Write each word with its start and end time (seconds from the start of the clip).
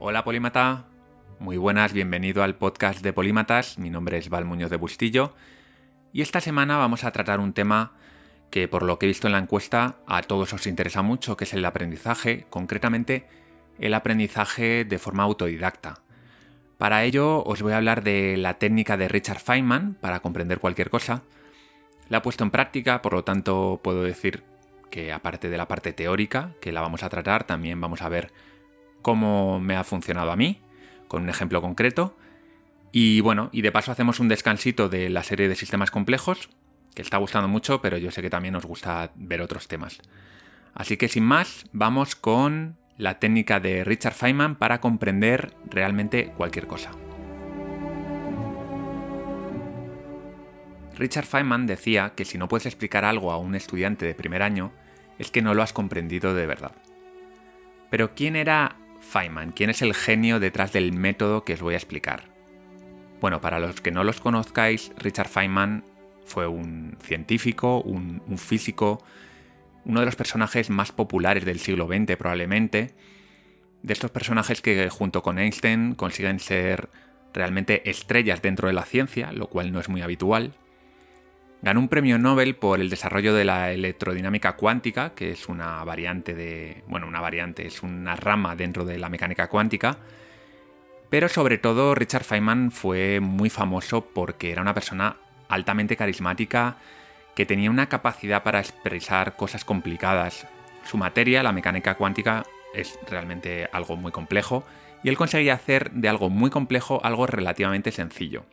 Hola 0.00 0.22
Polímata, 0.22 0.84
muy 1.40 1.56
buenas, 1.56 1.92
bienvenido 1.92 2.44
al 2.44 2.54
podcast 2.54 3.02
de 3.02 3.12
Polímatas, 3.12 3.78
mi 3.78 3.90
nombre 3.90 4.16
es 4.16 4.28
Val 4.28 4.44
Muñoz 4.44 4.70
de 4.70 4.76
Bustillo 4.76 5.34
y 6.12 6.22
esta 6.22 6.40
semana 6.40 6.76
vamos 6.76 7.02
a 7.02 7.10
tratar 7.10 7.40
un 7.40 7.52
tema 7.52 7.94
que 8.52 8.68
por 8.68 8.84
lo 8.84 9.00
que 9.00 9.06
he 9.06 9.08
visto 9.08 9.26
en 9.26 9.32
la 9.32 9.40
encuesta 9.40 9.96
a 10.06 10.22
todos 10.22 10.52
os 10.52 10.68
interesa 10.68 11.02
mucho, 11.02 11.36
que 11.36 11.42
es 11.42 11.52
el 11.52 11.64
aprendizaje, 11.64 12.46
concretamente 12.48 13.26
el 13.80 13.92
aprendizaje 13.92 14.84
de 14.84 14.98
forma 15.00 15.24
autodidacta. 15.24 16.00
Para 16.78 17.02
ello 17.02 17.42
os 17.42 17.60
voy 17.60 17.72
a 17.72 17.78
hablar 17.78 18.04
de 18.04 18.36
la 18.36 18.54
técnica 18.54 18.96
de 18.96 19.08
Richard 19.08 19.40
Feynman 19.40 19.94
para 19.94 20.20
comprender 20.20 20.60
cualquier 20.60 20.90
cosa. 20.90 21.22
La 22.08 22.18
he 22.18 22.20
puesto 22.20 22.44
en 22.44 22.52
práctica, 22.52 23.02
por 23.02 23.14
lo 23.14 23.24
tanto 23.24 23.80
puedo 23.82 24.04
decir 24.04 24.44
que 24.92 25.12
aparte 25.12 25.50
de 25.50 25.56
la 25.56 25.66
parte 25.66 25.92
teórica, 25.92 26.52
que 26.60 26.70
la 26.70 26.82
vamos 26.82 27.02
a 27.02 27.08
tratar, 27.08 27.42
también 27.42 27.80
vamos 27.80 28.00
a 28.00 28.08
ver 28.08 28.32
cómo 29.02 29.60
me 29.60 29.76
ha 29.76 29.84
funcionado 29.84 30.30
a 30.30 30.36
mí, 30.36 30.60
con 31.08 31.22
un 31.22 31.28
ejemplo 31.28 31.60
concreto. 31.60 32.16
Y 32.92 33.20
bueno, 33.20 33.50
y 33.52 33.62
de 33.62 33.72
paso 33.72 33.92
hacemos 33.92 34.20
un 34.20 34.28
descansito 34.28 34.88
de 34.88 35.10
la 35.10 35.22
serie 35.22 35.48
de 35.48 35.56
sistemas 35.56 35.90
complejos, 35.90 36.48
que 36.94 37.02
está 37.02 37.18
gustando 37.18 37.48
mucho, 37.48 37.80
pero 37.80 37.96
yo 37.98 38.10
sé 38.10 38.22
que 38.22 38.30
también 38.30 38.56
os 38.56 38.64
gusta 38.64 39.12
ver 39.14 39.40
otros 39.40 39.68
temas. 39.68 40.00
Así 40.74 40.96
que 40.96 41.08
sin 41.08 41.24
más, 41.24 41.64
vamos 41.72 42.16
con 42.16 42.76
la 42.96 43.18
técnica 43.18 43.60
de 43.60 43.84
Richard 43.84 44.14
Feynman 44.14 44.56
para 44.56 44.80
comprender 44.80 45.54
realmente 45.70 46.32
cualquier 46.36 46.66
cosa. 46.66 46.90
Richard 50.96 51.26
Feynman 51.26 51.66
decía 51.66 52.12
que 52.16 52.24
si 52.24 52.38
no 52.38 52.48
puedes 52.48 52.66
explicar 52.66 53.04
algo 53.04 53.30
a 53.30 53.38
un 53.38 53.54
estudiante 53.54 54.04
de 54.04 54.14
primer 54.14 54.42
año, 54.42 54.72
es 55.18 55.30
que 55.30 55.42
no 55.42 55.54
lo 55.54 55.62
has 55.62 55.72
comprendido 55.72 56.34
de 56.34 56.46
verdad. 56.46 56.72
Pero 57.90 58.14
¿quién 58.14 58.34
era 58.34 58.76
Feynman? 59.08 59.52
¿Quién 59.52 59.70
es 59.70 59.82
el 59.82 59.94
genio 59.94 60.38
detrás 60.38 60.72
del 60.72 60.92
método 60.92 61.44
que 61.44 61.54
os 61.54 61.60
voy 61.60 61.74
a 61.74 61.78
explicar? 61.78 62.24
Bueno, 63.20 63.40
para 63.40 63.58
los 63.58 63.80
que 63.80 63.90
no 63.90 64.04
los 64.04 64.20
conozcáis, 64.20 64.92
Richard 64.98 65.28
Feynman 65.28 65.82
fue 66.24 66.46
un 66.46 66.96
científico, 67.02 67.80
un, 67.80 68.20
físico, 68.36 69.02
uno 69.84 70.00
de 70.00 70.06
los 70.06 70.16
personajes 70.16 70.70
más 70.70 70.92
populares 70.92 71.44
del 71.44 71.58
siglo 71.58 71.88
XX 71.88 72.16
probablemente, 72.16 72.94
de 73.82 73.92
estos 73.92 74.10
personajes 74.10 74.60
que 74.60 74.88
junto 74.90 75.22
con 75.22 75.38
Einstein 75.38 75.94
consiguen 75.94 76.38
ser 76.38 76.90
realmente 77.32 77.88
estrellas 77.88 78.42
dentro 78.42 78.68
de 78.68 78.74
la 78.74 78.84
ciencia, 78.84 79.32
lo 79.32 79.48
cual 79.48 79.72
no 79.72 79.80
es 79.80 79.88
muy 79.88 80.02
habitual. 80.02 80.52
Ganó 81.60 81.80
un 81.80 81.88
premio 81.88 82.18
Nobel 82.18 82.54
por 82.54 82.80
el 82.80 82.88
desarrollo 82.88 83.34
de 83.34 83.44
la 83.44 83.72
electrodinámica 83.72 84.54
cuántica, 84.54 85.14
que 85.14 85.32
es 85.32 85.48
una 85.48 85.82
variante 85.82 86.34
de. 86.34 86.84
Bueno, 86.86 87.08
una 87.08 87.20
variante, 87.20 87.66
es 87.66 87.82
una 87.82 88.14
rama 88.14 88.54
dentro 88.54 88.84
de 88.84 88.98
la 88.98 89.08
mecánica 89.08 89.48
cuántica. 89.48 89.98
Pero 91.10 91.28
sobre 91.28 91.58
todo 91.58 91.94
Richard 91.94 92.24
Feynman 92.24 92.70
fue 92.70 93.18
muy 93.20 93.50
famoso 93.50 94.04
porque 94.04 94.52
era 94.52 94.62
una 94.62 94.74
persona 94.74 95.16
altamente 95.48 95.96
carismática 95.96 96.76
que 97.34 97.46
tenía 97.46 97.70
una 97.70 97.88
capacidad 97.88 98.42
para 98.42 98.60
expresar 98.60 99.34
cosas 99.34 99.64
complicadas. 99.64 100.46
Su 100.84 100.96
materia, 100.96 101.42
la 101.42 101.52
mecánica 101.52 101.94
cuántica, 101.94 102.44
es 102.74 102.98
realmente 103.08 103.68
algo 103.72 103.96
muy 103.96 104.12
complejo 104.12 104.64
y 105.02 105.08
él 105.08 105.16
conseguía 105.16 105.54
hacer 105.54 105.90
de 105.92 106.08
algo 106.08 106.30
muy 106.30 106.50
complejo 106.50 107.00
algo 107.04 107.26
relativamente 107.26 107.90
sencillo. 107.90 108.44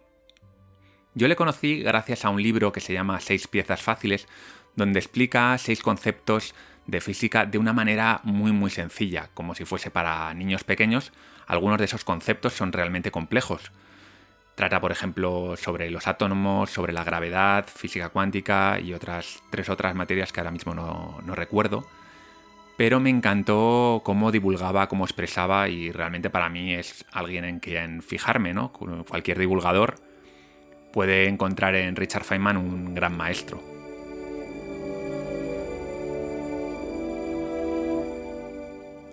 Yo 1.18 1.30
le 1.30 1.38
conocí 1.38 1.82
gracias 1.82 2.26
a 2.26 2.30
un 2.30 2.44
libro 2.44 2.74
que 2.74 2.82
se 2.82 2.92
llama 2.92 3.22
Seis 3.22 3.48
piezas 3.48 3.82
fáciles, 3.82 4.28
donde 4.76 5.00
explica 5.00 5.58
seis 5.58 5.82
conceptos 5.82 6.54
de 6.88 7.00
física 7.00 7.46
de 7.46 7.58
una 7.58 7.72
manera 7.72 8.20
muy 8.24 8.52
muy 8.52 8.70
sencilla, 8.70 9.30
como 9.34 9.56
si 9.56 9.64
fuese 9.64 9.90
para 9.90 10.34
niños 10.34 10.66
pequeños. 10.66 11.14
Algunos 11.48 11.80
de 11.80 11.86
esos 11.86 12.04
conceptos 12.04 12.52
son 12.52 12.74
realmente 12.74 13.12
complejos. 13.12 13.72
Trata, 14.56 14.82
por 14.82 14.92
ejemplo, 14.92 15.56
sobre 15.56 15.90
los 15.90 16.06
átomos, 16.06 16.70
sobre 16.70 16.92
la 16.92 17.06
gravedad, 17.06 17.66
física 17.74 18.10
cuántica 18.10 18.82
y 18.82 18.94
otras 18.94 19.42
tres 19.52 19.70
otras 19.70 19.96
materias 19.96 20.34
que 20.34 20.42
ahora 20.42 20.52
mismo 20.52 20.76
no, 20.76 21.22
no 21.26 21.34
recuerdo. 21.34 21.88
Pero 22.76 23.00
me 23.00 23.10
encantó 23.10 24.02
cómo 24.04 24.34
divulgaba, 24.34 24.90
cómo 24.90 25.06
expresaba 25.06 25.70
y 25.70 25.94
realmente 25.94 26.30
para 26.30 26.50
mí 26.50 26.74
es 26.74 27.06
alguien 27.14 27.46
en 27.46 27.62
quien 27.62 28.02
fijarme, 28.04 28.54
¿no? 28.54 28.74
Cualquier 28.74 29.40
divulgador 29.40 29.96
puede 30.96 31.28
encontrar 31.28 31.76
en 31.76 31.94
Richard 31.94 32.24
Feynman 32.24 32.56
un 32.56 32.96
gran 32.96 33.18
maestro. 33.18 33.62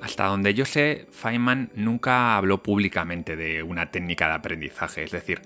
Hasta 0.00 0.26
donde 0.26 0.54
yo 0.54 0.64
sé, 0.64 1.08
Feynman 1.10 1.70
nunca 1.74 2.36
habló 2.36 2.62
públicamente 2.62 3.34
de 3.34 3.64
una 3.64 3.90
técnica 3.90 4.28
de 4.28 4.34
aprendizaje, 4.34 5.02
es 5.02 5.10
decir, 5.10 5.42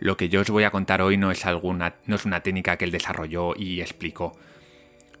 lo 0.00 0.16
que 0.16 0.28
yo 0.28 0.40
os 0.40 0.50
voy 0.50 0.64
a 0.64 0.72
contar 0.72 1.02
hoy 1.02 1.18
no 1.18 1.30
es, 1.30 1.46
alguna, 1.46 1.94
no 2.06 2.16
es 2.16 2.24
una 2.24 2.40
técnica 2.40 2.76
que 2.76 2.84
él 2.84 2.90
desarrolló 2.90 3.54
y 3.56 3.80
explicó, 3.80 4.36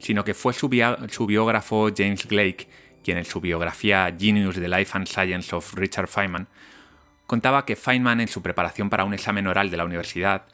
sino 0.00 0.24
que 0.24 0.34
fue 0.34 0.52
su, 0.52 0.68
biógrafo 0.68 1.90
James 1.96 2.26
Blake 2.26 2.66
quien 3.04 3.18
en 3.18 3.24
su 3.24 3.40
biografía 3.40 4.12
Genius, 4.18 4.56
The 4.56 4.66
Life 4.68 4.98
and 4.98 5.06
Science 5.06 5.54
of 5.54 5.74
Richard 5.74 6.08
Feynman, 6.08 6.48
contaba 7.28 7.64
que 7.64 7.76
Feynman 7.76 8.20
en 8.20 8.26
su 8.26 8.42
preparación 8.42 8.90
para 8.90 9.04
un 9.04 9.14
examen 9.14 9.46
oral 9.46 9.70
de 9.70 9.76
la 9.76 9.84
universidad 9.84 10.46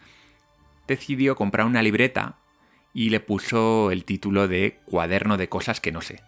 decidió 0.86 1.36
comprar 1.36 1.66
una 1.66 1.82
libreta 1.82 2.36
y 2.94 3.10
le 3.10 3.20
puso 3.20 3.90
el 3.90 4.04
título 4.04 4.48
de 4.48 4.80
Cuaderno 4.84 5.36
de 5.36 5.48
cosas 5.48 5.80
que 5.80 5.92
no 5.92 6.00
sé. 6.00 6.20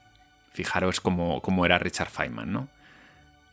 Fijaros 0.53 1.01
cómo, 1.01 1.67
era 1.67 1.79
Richard 1.79 2.11
Feynman, 2.11 2.53
¿no? 2.53 2.69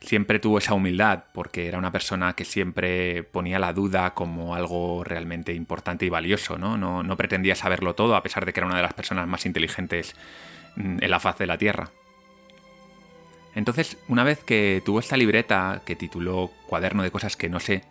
Siempre 0.00 0.38
tuvo 0.38 0.58
esa 0.58 0.74
humildad 0.74 1.24
porque 1.32 1.68
era 1.68 1.78
una 1.78 1.92
persona 1.92 2.32
que 2.34 2.44
siempre 2.44 3.22
ponía 3.22 3.58
la 3.58 3.72
duda 3.72 4.14
como 4.14 4.54
algo 4.54 5.04
realmente 5.04 5.52
importante 5.52 6.06
y 6.06 6.08
valioso, 6.08 6.58
¿no? 6.58 6.76
No, 6.76 7.02
no 7.02 7.16
pretendía 7.16 7.54
saberlo 7.54 7.94
todo 7.94 8.16
a 8.16 8.22
pesar 8.22 8.44
de 8.44 8.52
que 8.52 8.60
era 8.60 8.66
una 8.66 8.76
de 8.76 8.82
las 8.82 8.94
personas 8.94 9.28
más 9.28 9.46
inteligentes 9.46 10.16
mm, 10.76 10.98
en 11.02 11.10
la 11.10 11.20
faz 11.20 11.38
de 11.38 11.46
la 11.46 11.58
Tierra. 11.58 11.90
Entonces, 13.54 13.98
una 14.08 14.24
vez 14.24 14.42
que 14.42 14.82
tuvo 14.84 14.98
esta 14.98 15.16
libreta 15.16 15.82
que 15.84 15.94
tituló 15.94 16.50
Cuaderno 16.66 17.02
de 17.02 17.10
cosas 17.10 17.36
que 17.36 17.48
no 17.48 17.60
sé, 17.60 17.84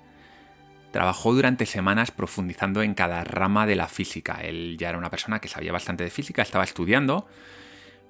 Trabajó 0.91 1.33
durante 1.33 1.65
semanas 1.65 2.11
profundizando 2.11 2.83
en 2.83 2.93
cada 2.93 3.23
rama 3.23 3.65
de 3.65 3.75
la 3.75 3.87
física. 3.87 4.39
Él 4.41 4.75
ya 4.77 4.89
era 4.89 4.97
una 4.97 5.09
persona 5.09 5.39
que 5.39 5.47
sabía 5.47 5.71
bastante 5.71 6.03
de 6.03 6.09
física, 6.09 6.41
estaba 6.41 6.65
estudiando, 6.65 7.27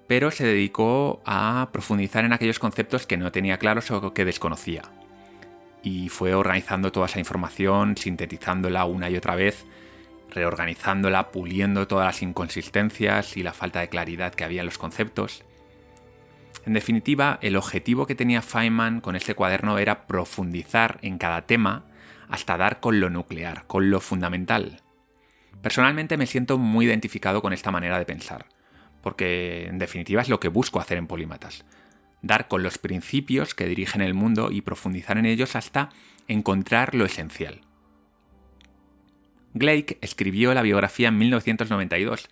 pero 0.08 0.32
se 0.32 0.46
dedicó 0.46 1.22
a 1.26 1.70
profundizar 1.72 2.26
en 2.26 2.34
aquellos 2.34 2.60
conceptos 2.60 3.06
que 3.06 3.18
no 3.18 3.32
tenía 3.32 3.60
claros 3.60 3.92
o 3.92 4.14
que 4.14 4.26
desconocía. 4.26 4.82
Y 5.84 6.10
fue 6.10 6.34
organizando 6.34 6.92
toda 6.92 7.06
esa 7.06 7.20
información, 7.20 7.98
sintetizándola 7.98 8.86
una 8.86 9.10
y 9.10 9.16
otra 9.16 9.36
vez, 9.36 9.66
reorganizándola, 10.32 11.32
puliendo 11.32 11.88
todas 11.88 12.08
las 12.08 12.22
inconsistencias 12.24 13.38
y 13.38 13.44
la 13.44 13.54
falta 13.54 13.80
de 13.82 13.90
claridad 13.90 14.34
que 14.34 14.44
había 14.44 14.62
en 14.62 14.68
los 14.68 14.78
conceptos. 14.80 15.44
En 16.66 16.74
definitiva, 16.74 17.38
el 17.42 17.56
objetivo 17.56 18.06
que 18.08 18.16
tenía 18.16 18.42
Feynman 18.42 19.02
con 19.02 19.16
este 19.16 19.36
cuaderno 19.36 19.78
era 19.78 20.08
profundizar 20.08 21.00
en 21.02 21.18
cada 21.18 21.44
tema 21.44 21.86
hasta 22.32 22.58
dar 22.58 22.80
con 22.80 23.00
lo 23.00 23.10
nuclear, 23.10 23.68
con 23.68 23.92
lo 23.92 24.00
fundamental. 24.00 24.80
Personalmente 25.62 26.18
me 26.18 26.26
siento 26.26 26.58
muy 26.58 26.86
identificado 26.86 27.42
con 27.42 27.52
esta 27.52 27.72
manera 27.72 28.00
de 28.00 28.06
pensar, 28.06 28.46
porque 29.04 29.68
en 29.68 29.78
definitiva 29.78 30.22
es 30.22 30.30
lo 30.30 30.40
que 30.40 30.48
busco 30.48 30.80
hacer 30.80 30.98
en 30.98 31.08
Polímatas, 31.08 31.66
dar 32.22 32.48
con 32.48 32.64
los 32.64 32.78
principios 32.78 33.54
que 33.54 33.68
dirigen 33.68 34.02
el 34.02 34.14
mundo 34.14 34.50
y 34.50 34.62
profundizar 34.62 35.18
en 35.18 35.26
ellos 35.26 35.58
hasta 35.58 35.90
encontrar 36.30 36.96
lo 36.96 37.06
esencial. 37.06 37.62
Blake 39.54 39.98
escribió 40.02 40.54
la 40.54 40.62
biografía 40.62 41.10
en 41.10 41.18
1992 41.18 42.30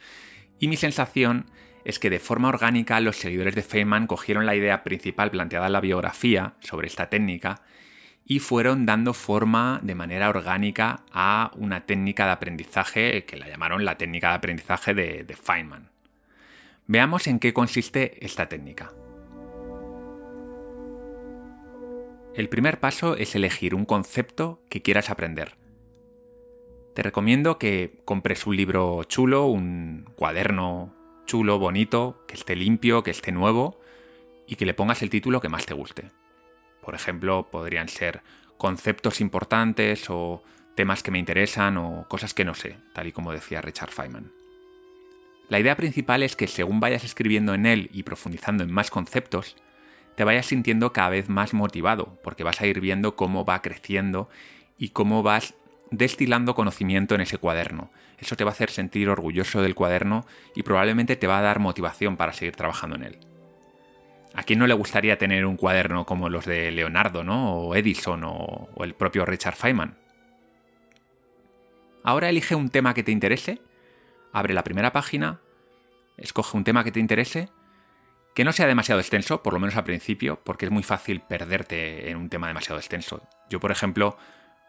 y 0.59 0.69
mi 0.69 0.77
sensación 0.77 1.45
es 1.83 1.99
que 1.99 2.09
de 2.09 2.19
forma 2.19 2.47
orgánica 2.47 3.01
los 3.01 3.17
seguidores 3.17 3.53
de 3.53 3.63
Feynman 3.63 4.07
cogieron 4.07 4.45
la 4.45 4.55
idea 4.55 4.83
principal 4.83 5.29
planteada 5.29 5.67
en 5.67 5.73
la 5.73 5.81
biografía 5.81 6.53
sobre 6.61 6.87
esta 6.87 7.09
técnica 7.09 7.63
y 8.31 8.37
fueron 8.37 8.85
dando 8.85 9.15
forma 9.15 9.79
de 9.81 9.95
manera 9.95 10.29
orgánica 10.29 11.01
a 11.11 11.49
una 11.55 11.87
técnica 11.87 12.25
de 12.27 12.31
aprendizaje 12.31 13.25
que 13.25 13.37
la 13.37 13.47
llamaron 13.49 13.83
la 13.83 13.97
técnica 13.97 14.29
de 14.29 14.35
aprendizaje 14.35 14.93
de, 14.93 15.35
Feynman. 15.35 15.89
Veamos 16.85 17.25
en 17.25 17.39
qué 17.39 17.53
consiste 17.53 18.23
esta 18.23 18.47
técnica. 18.47 18.93
El 22.35 22.49
primer 22.49 22.79
paso 22.79 23.15
es 23.15 23.33
elegir 23.33 23.73
un 23.73 23.85
concepto 23.85 24.61
que 24.69 24.83
quieras 24.83 25.09
aprender. 25.09 25.55
Te 26.93 27.01
recomiendo 27.01 27.57
que 27.57 27.99
compres 28.05 28.45
un 28.45 28.55
libro 28.55 29.03
chulo, 29.05 29.47
un 29.47 30.07
cuaderno 30.15 30.93
chulo, 31.25 31.57
bonito, 31.57 32.23
que 32.27 32.35
esté 32.35 32.55
limpio, 32.55 33.01
que 33.01 33.09
esté 33.09 33.31
nuevo 33.31 33.79
y 34.45 34.55
que 34.55 34.67
le 34.67 34.75
pongas 34.75 35.01
el 35.01 35.09
título 35.09 35.41
que 35.41 35.49
más 35.49 35.65
te 35.65 35.73
guste. 35.73 36.11
Por 36.81 36.95
ejemplo, 36.95 37.47
podrían 37.51 37.89
ser 37.89 38.21
conceptos 38.57 39.21
importantes 39.21 40.09
o 40.09 40.43
temas 40.75 41.03
que 41.03 41.11
me 41.11 41.19
interesan 41.19 41.77
o 41.77 42.05
cosas 42.07 42.33
que 42.33 42.45
no 42.45 42.55
sé, 42.55 42.77
tal 42.93 43.07
y 43.07 43.11
como 43.11 43.31
decía 43.31 43.61
Richard 43.61 43.91
Feynman. 43.91 44.31
La 45.49 45.59
idea 45.59 45.75
principal 45.75 46.21
es 46.23 46.35
que 46.35 46.47
según 46.47 46.79
vayas 46.79 47.03
escribiendo 47.03 47.53
en 47.53 47.65
él 47.65 47.89
y 47.91 48.03
profundizando 48.03 48.63
en 48.63 48.71
más 48.71 48.91
conceptos, 48.91 49.55
te 50.15 50.23
vayas 50.23 50.45
sintiendo 50.45 50.93
cada 50.93 51.09
vez 51.09 51.27
más 51.27 51.53
motivado, 51.53 52.19
porque 52.23 52.43
vas 52.43 52.61
a 52.61 52.67
ir 52.67 52.81
viendo 52.81 53.15
cómo 53.15 53.45
va 53.45 53.61
creciendo 53.61 54.29
y 54.77 54.89
cómo 54.89 55.23
vas 55.23 55.55
destilando 55.91 56.55
conocimiento 56.55 57.15
en 57.15 57.21
ese 57.21 57.37
cuaderno. 57.37 57.89
Eso 58.19 58.35
te 58.35 58.43
va 58.43 58.51
a 58.51 58.53
hacer 58.53 58.69
sentir 58.69 59.09
orgulloso 59.09 59.61
del 59.61 59.75
cuaderno 59.75 60.25
y 60.55 60.63
probablemente 60.63 61.15
te 61.15 61.27
va 61.27 61.39
a 61.39 61.43
dar 61.43 61.59
motivación 61.59 62.17
para 62.17 62.33
seguir 62.33 62.55
trabajando 62.55 62.95
en 62.97 63.03
él. 63.03 63.28
¿A 64.33 64.43
quién 64.43 64.59
no 64.59 64.67
le 64.67 64.73
gustaría 64.73 65.17
tener 65.17 65.45
un 65.45 65.57
cuaderno 65.57 66.05
como 66.05 66.29
los 66.29 66.45
de 66.45 66.71
Leonardo, 66.71 67.23
¿no? 67.23 67.53
O 67.55 67.75
Edison 67.75 68.23
o, 68.23 68.69
o 68.73 68.83
el 68.83 68.93
propio 68.93 69.25
Richard 69.25 69.55
Feynman? 69.55 69.97
Ahora 72.03 72.29
elige 72.29 72.55
un 72.55 72.69
tema 72.69 72.93
que 72.93 73.03
te 73.03 73.11
interese, 73.11 73.61
abre 74.31 74.53
la 74.53 74.63
primera 74.63 74.91
página, 74.91 75.41
escoge 76.17 76.57
un 76.57 76.63
tema 76.63 76.83
que 76.83 76.91
te 76.91 76.99
interese, 76.99 77.49
que 78.35 78.43
no 78.43 78.53
sea 78.53 78.67
demasiado 78.67 79.01
extenso, 79.01 79.43
por 79.43 79.53
lo 79.53 79.59
menos 79.59 79.75
al 79.75 79.83
principio, 79.83 80.39
porque 80.43 80.65
es 80.65 80.71
muy 80.71 80.83
fácil 80.83 81.21
perderte 81.21 82.09
en 82.09 82.17
un 82.17 82.29
tema 82.29 82.47
demasiado 82.47 82.79
extenso. 82.79 83.21
Yo, 83.49 83.59
por 83.59 83.71
ejemplo, 83.71 84.17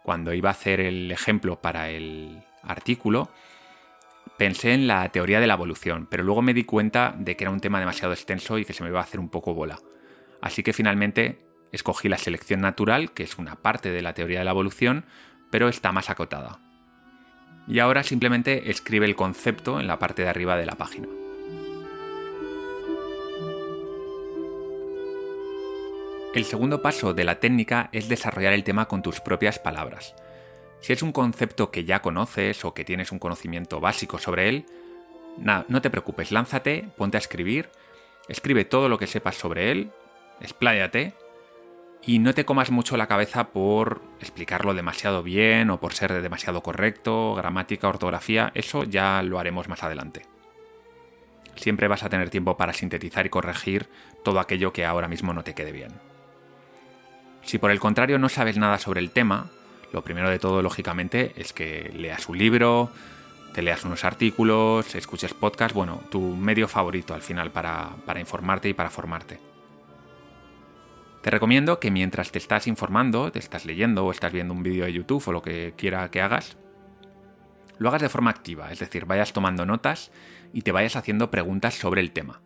cuando 0.03 0.33
iba 0.33 0.49
a 0.49 0.53
hacer 0.53 0.81
el 0.81 1.13
ejemplo 1.13 1.61
para 1.61 1.91
el 1.91 2.43
artículo, 2.63 3.31
pensé 4.41 4.73
en 4.73 4.87
la 4.87 5.07
teoría 5.11 5.39
de 5.39 5.47
la 5.47 5.53
evolución, 5.53 6.09
pero 6.11 6.23
luego 6.23 6.41
me 6.41 6.55
di 6.55 6.65
cuenta 6.65 7.15
de 7.19 7.37
que 7.37 7.45
era 7.45 7.51
un 7.51 7.61
tema 7.61 7.79
demasiado 7.79 8.15
extenso 8.15 8.57
y 8.57 8.65
que 8.65 8.73
se 8.73 8.83
me 8.83 8.89
iba 8.89 8.99
a 8.99 9.03
hacer 9.03 9.21
un 9.21 9.29
poco 9.29 9.53
bola. 9.53 9.79
Así 10.41 10.63
que 10.63 10.73
finalmente 10.73 11.45
escogí 11.73 12.09
la 12.09 12.17
selección 12.17 12.63
natural, 12.63 13.13
que 13.13 13.23
es 13.23 13.37
una 13.37 13.57
parte 13.57 13.91
de 13.91 14.01
la 14.01 14.15
teoría 14.15 14.39
de 14.39 14.47
la 14.47 14.53
evolución, 14.53 15.05
pero 15.51 15.69
está 15.69 15.93
más 15.93 16.09
acotada. 16.09 16.59
Y 17.69 17.81
ahora 17.81 18.03
simplemente 18.03 18.71
escribe 18.71 19.05
el 19.05 19.15
concepto 19.15 19.79
en 19.79 19.87
la 19.87 19.99
parte 19.99 20.23
de 20.23 20.31
arriba 20.31 20.57
de 20.57 20.65
la 20.65 20.77
página. 20.77 21.09
El 26.35 26.47
segundo 26.47 26.81
paso 26.81 27.13
de 27.13 27.25
la 27.25 27.41
técnica 27.41 27.91
es 27.93 28.09
desarrollar 28.09 28.55
el 28.55 28.65
tema 28.65 28.89
con 28.89 29.03
tus 29.03 29.21
propias 29.21 29.59
palabras. 29.59 30.15
Si 30.81 30.93
es 30.93 31.03
un 31.03 31.13
concepto 31.13 31.71
que 31.71 31.85
ya 31.85 32.01
conoces 32.01 32.65
o 32.65 32.75
que 32.75 32.85
tienes 32.85 33.13
un 33.13 33.19
conocimiento 33.19 33.81
básico 33.81 34.19
sobre 34.19 34.49
él, 34.49 34.67
no 35.39 35.83
te 35.83 35.91
preocupes, 35.91 36.33
lánzate, 36.33 36.89
ponte 36.97 37.17
a 37.17 37.21
escribir, 37.21 37.71
escribe 38.29 38.65
todo 38.65 38.89
lo 38.89 38.99
que 38.99 39.07
sepas 39.07 39.37
sobre 39.37 39.71
él, 39.71 39.91
expláyate 40.41 41.15
y 42.03 42.19
no 42.19 42.33
te 42.33 42.45
comas 42.47 42.71
mucho 42.71 42.97
la 42.97 43.07
cabeza 43.07 43.49
por 43.49 44.01
explicarlo 44.21 44.73
demasiado 44.73 45.23
bien 45.23 45.71
o 45.71 45.81
por 45.81 45.93
ser 45.93 46.23
demasiado 46.23 46.63
correcto, 46.63 47.35
gramática, 47.35 47.89
ortografía, 47.89 48.51
eso 48.55 48.85
ya 48.85 49.23
lo 49.23 49.39
haremos 49.39 49.69
más 49.69 49.83
adelante. 49.83 50.23
Siempre 51.57 51.89
vas 51.89 52.03
a 52.03 52.09
tener 52.09 52.31
tiempo 52.31 52.57
para 52.57 52.73
sintetizar 52.73 53.27
y 53.27 53.31
corregir 53.31 53.89
todo 54.25 54.41
aquello 54.41 54.73
que 54.73 54.87
ahora 54.87 55.09
mismo 55.09 55.35
no 55.35 55.45
te 55.45 55.55
quede 55.55 55.73
bien. 55.73 55.93
Si 57.43 57.59
por 57.59 57.71
el 57.71 57.81
contrario 57.81 58.19
no 58.19 58.31
sabes 58.31 58.57
nada 58.57 58.79
sobre 58.79 59.01
el 59.01 59.11
tema, 59.11 59.51
lo 59.93 60.03
primero 60.03 60.31
de 60.31 60.39
todo, 60.39 60.63
lógicamente, 60.63 61.33
es 61.37 61.53
que 61.53 61.93
leas 61.95 62.29
un 62.29 62.39
libro, 62.39 62.91
te 63.53 63.63
leas 63.63 63.85
unos 63.85 64.05
artículos, 64.05 64.95
escuches 64.95 65.35
podcast, 65.35 65.75
bueno, 65.75 66.03
tu 66.11 66.21
medio 66.21 66.69
favorito 66.69 67.15
al 67.15 67.23
final 67.23 67.51
para, 67.51 67.91
para 68.07 68.21
informarte 68.21 68.69
y 68.69 68.75
para 68.75 68.91
formarte. 68.91 69.41
Te 71.23 71.31
recomiendo 71.31 71.81
que 71.81 71.91
mientras 71.91 72.33
te 72.33 72.39
estás 72.39 72.67
informando, 72.67 73.31
te 73.31 73.39
estás 73.39 73.67
leyendo 73.67 74.07
o 74.07 74.11
estás 74.11 74.33
viendo 74.33 74.55
un 74.55 74.63
vídeo 74.63 74.85
de 74.85 74.93
YouTube 74.93 75.23
o 75.27 75.33
lo 75.33 75.43
que 75.43 75.75
quiera 75.77 76.11
que 76.11 76.23
hagas, 76.23 76.57
lo 77.79 77.89
hagas 77.89 78.03
de 78.03 78.09
forma 78.09 78.31
activa, 78.31 78.71
es 78.73 78.79
decir, 78.79 79.05
vayas 79.07 79.33
tomando 79.33 79.67
notas 79.67 80.13
y 80.53 80.63
te 80.63 80.73
vayas 80.73 80.97
haciendo 80.97 81.31
preguntas 81.31 81.75
sobre 81.75 82.01
el 82.01 82.13
tema. 82.13 82.41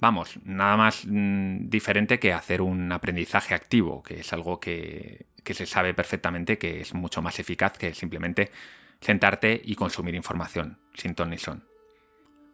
Vamos, 0.00 0.40
nada 0.44 0.76
más 0.76 1.06
mm, 1.06 1.68
diferente 1.68 2.18
que 2.18 2.32
hacer 2.32 2.62
un 2.62 2.90
aprendizaje 2.90 3.54
activo, 3.54 4.02
que 4.02 4.20
es 4.20 4.32
algo 4.32 4.58
que, 4.58 5.26
que 5.44 5.54
se 5.54 5.66
sabe 5.66 5.94
perfectamente 5.94 6.58
que 6.58 6.80
es 6.80 6.94
mucho 6.94 7.22
más 7.22 7.38
eficaz 7.38 7.76
que 7.78 7.94
simplemente 7.94 8.50
sentarte 9.00 9.60
y 9.64 9.74
consumir 9.74 10.14
información, 10.14 10.78
sin 10.94 11.14
ton 11.14 11.30
ni 11.30 11.38
son. 11.38 11.64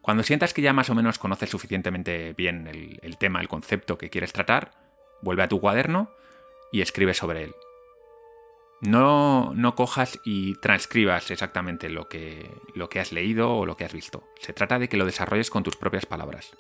Cuando 0.01 0.23
sientas 0.23 0.55
que 0.55 0.63
ya 0.63 0.73
más 0.73 0.89
o 0.89 0.95
menos 0.95 1.19
conoces 1.19 1.51
suficientemente 1.51 2.33
bien 2.33 2.67
el, 2.67 3.19
tema, 3.19 3.41
el 3.41 3.49
concepto 3.49 3.99
que 3.99 4.09
quieres 4.09 4.33
tratar, 4.33 4.73
vuelve 5.21 5.43
a 5.43 5.49
tu 5.49 5.61
cuaderno 5.61 6.11
y 6.73 6.81
escribe 6.81 7.13
sobre 7.13 7.45
él. 7.45 7.55
No, 8.81 9.53
no 9.55 9.75
cojas 9.75 10.19
y 10.25 10.55
transcribas 10.61 11.31
exactamente 11.31 11.91
lo 11.91 12.09
que, 12.09 12.49
lo 12.75 12.89
que 12.89 13.01
has 13.01 13.13
leído 13.13 13.55
o 13.55 13.67
lo 13.67 13.77
que 13.77 13.85
has 13.85 13.93
visto. 13.93 14.25
Se 14.41 14.53
trata 14.53 14.79
de 14.79 14.89
que 14.89 14.97
lo 14.97 15.05
desarrolles 15.05 15.51
con 15.51 15.65
tus 15.65 15.77
propias 15.77 16.07
palabras. 16.07 16.57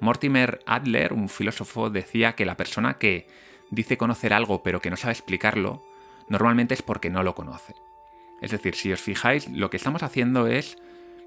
Mortimer 0.00 0.60
Adler, 0.66 1.12
un 1.12 1.28
filósofo, 1.28 1.88
decía 1.88 2.34
que 2.34 2.44
la 2.44 2.56
persona 2.56 2.98
que 2.98 3.28
dice 3.72 3.96
conocer 3.96 4.32
algo 4.32 4.62
pero 4.62 4.80
que 4.80 4.90
no 4.90 4.96
sabe 4.96 5.12
explicarlo, 5.12 5.82
normalmente 6.28 6.74
es 6.74 6.82
porque 6.82 7.10
no 7.10 7.24
lo 7.24 7.34
conoce. 7.34 7.74
Es 8.40 8.50
decir, 8.50 8.74
si 8.74 8.92
os 8.92 9.00
fijáis, 9.00 9.48
lo 9.48 9.70
que 9.70 9.76
estamos 9.76 10.02
haciendo 10.02 10.46
es 10.46 10.76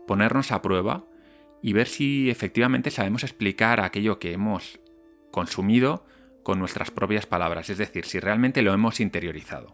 ponernos 0.07 0.51
a 0.51 0.61
prueba 0.61 1.03
y 1.61 1.73
ver 1.73 1.87
si 1.87 2.29
efectivamente 2.29 2.91
sabemos 2.91 3.23
explicar 3.23 3.81
aquello 3.81 4.19
que 4.19 4.33
hemos 4.33 4.79
consumido 5.31 6.05
con 6.43 6.59
nuestras 6.59 6.91
propias 6.91 7.25
palabras, 7.25 7.69
es 7.69 7.79
decir, 7.79 8.05
si 8.05 8.19
realmente 8.19 8.61
lo 8.61 8.73
hemos 8.73 8.99
interiorizado. 8.99 9.73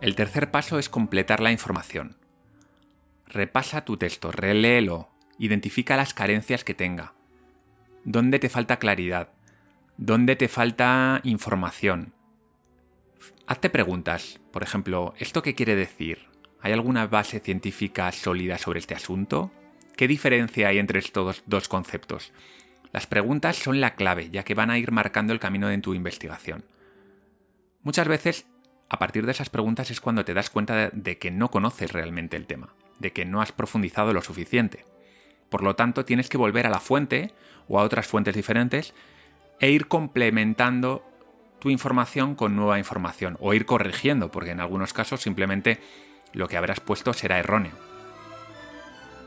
El 0.00 0.16
tercer 0.16 0.50
paso 0.50 0.78
es 0.78 0.88
completar 0.88 1.40
la 1.40 1.52
información. 1.52 2.16
Repasa 3.26 3.84
tu 3.84 3.98
texto, 3.98 4.32
reléelo, 4.32 5.09
identifica 5.40 5.96
las 5.96 6.14
carencias 6.14 6.62
que 6.62 6.74
tenga. 6.74 7.14
¿Dónde 8.04 8.38
te 8.38 8.50
falta 8.50 8.78
claridad? 8.78 9.30
¿Dónde 9.96 10.36
te 10.36 10.48
falta 10.48 11.20
información? 11.24 12.12
Hazte 13.46 13.70
preguntas. 13.70 14.38
Por 14.52 14.62
ejemplo, 14.62 15.14
¿esto 15.18 15.42
qué 15.42 15.54
quiere 15.54 15.74
decir? 15.74 16.26
¿Hay 16.60 16.72
alguna 16.72 17.06
base 17.06 17.40
científica 17.40 18.12
sólida 18.12 18.58
sobre 18.58 18.80
este 18.80 18.94
asunto? 18.94 19.50
¿Qué 19.96 20.06
diferencia 20.06 20.68
hay 20.68 20.78
entre 20.78 20.98
estos 20.98 21.42
dos 21.46 21.68
conceptos? 21.68 22.32
Las 22.92 23.06
preguntas 23.06 23.56
son 23.56 23.80
la 23.80 23.94
clave, 23.94 24.28
ya 24.30 24.44
que 24.44 24.54
van 24.54 24.70
a 24.70 24.78
ir 24.78 24.92
marcando 24.92 25.32
el 25.32 25.40
camino 25.40 25.68
de 25.68 25.78
tu 25.78 25.94
investigación. 25.94 26.64
Muchas 27.82 28.08
veces 28.08 28.46
a 28.90 28.98
partir 28.98 29.24
de 29.24 29.32
esas 29.32 29.48
preguntas 29.48 29.90
es 29.90 30.02
cuando 30.02 30.24
te 30.24 30.34
das 30.34 30.50
cuenta 30.50 30.90
de 30.92 31.16
que 31.16 31.30
no 31.30 31.50
conoces 31.50 31.92
realmente 31.92 32.36
el 32.36 32.46
tema, 32.46 32.74
de 32.98 33.12
que 33.12 33.24
no 33.24 33.40
has 33.40 33.52
profundizado 33.52 34.12
lo 34.12 34.20
suficiente. 34.20 34.84
Por 35.50 35.62
lo 35.62 35.76
tanto, 35.76 36.04
tienes 36.06 36.28
que 36.28 36.38
volver 36.38 36.66
a 36.66 36.70
la 36.70 36.80
fuente 36.80 37.34
o 37.68 37.78
a 37.78 37.82
otras 37.82 38.06
fuentes 38.06 38.34
diferentes 38.34 38.94
e 39.60 39.70
ir 39.70 39.88
complementando 39.88 41.04
tu 41.58 41.68
información 41.68 42.34
con 42.34 42.56
nueva 42.56 42.78
información 42.78 43.36
o 43.40 43.52
ir 43.52 43.66
corrigiendo, 43.66 44.30
porque 44.30 44.52
en 44.52 44.60
algunos 44.60 44.94
casos 44.94 45.20
simplemente 45.20 45.78
lo 46.32 46.48
que 46.48 46.56
habrás 46.56 46.80
puesto 46.80 47.12
será 47.12 47.38
erróneo. 47.38 47.72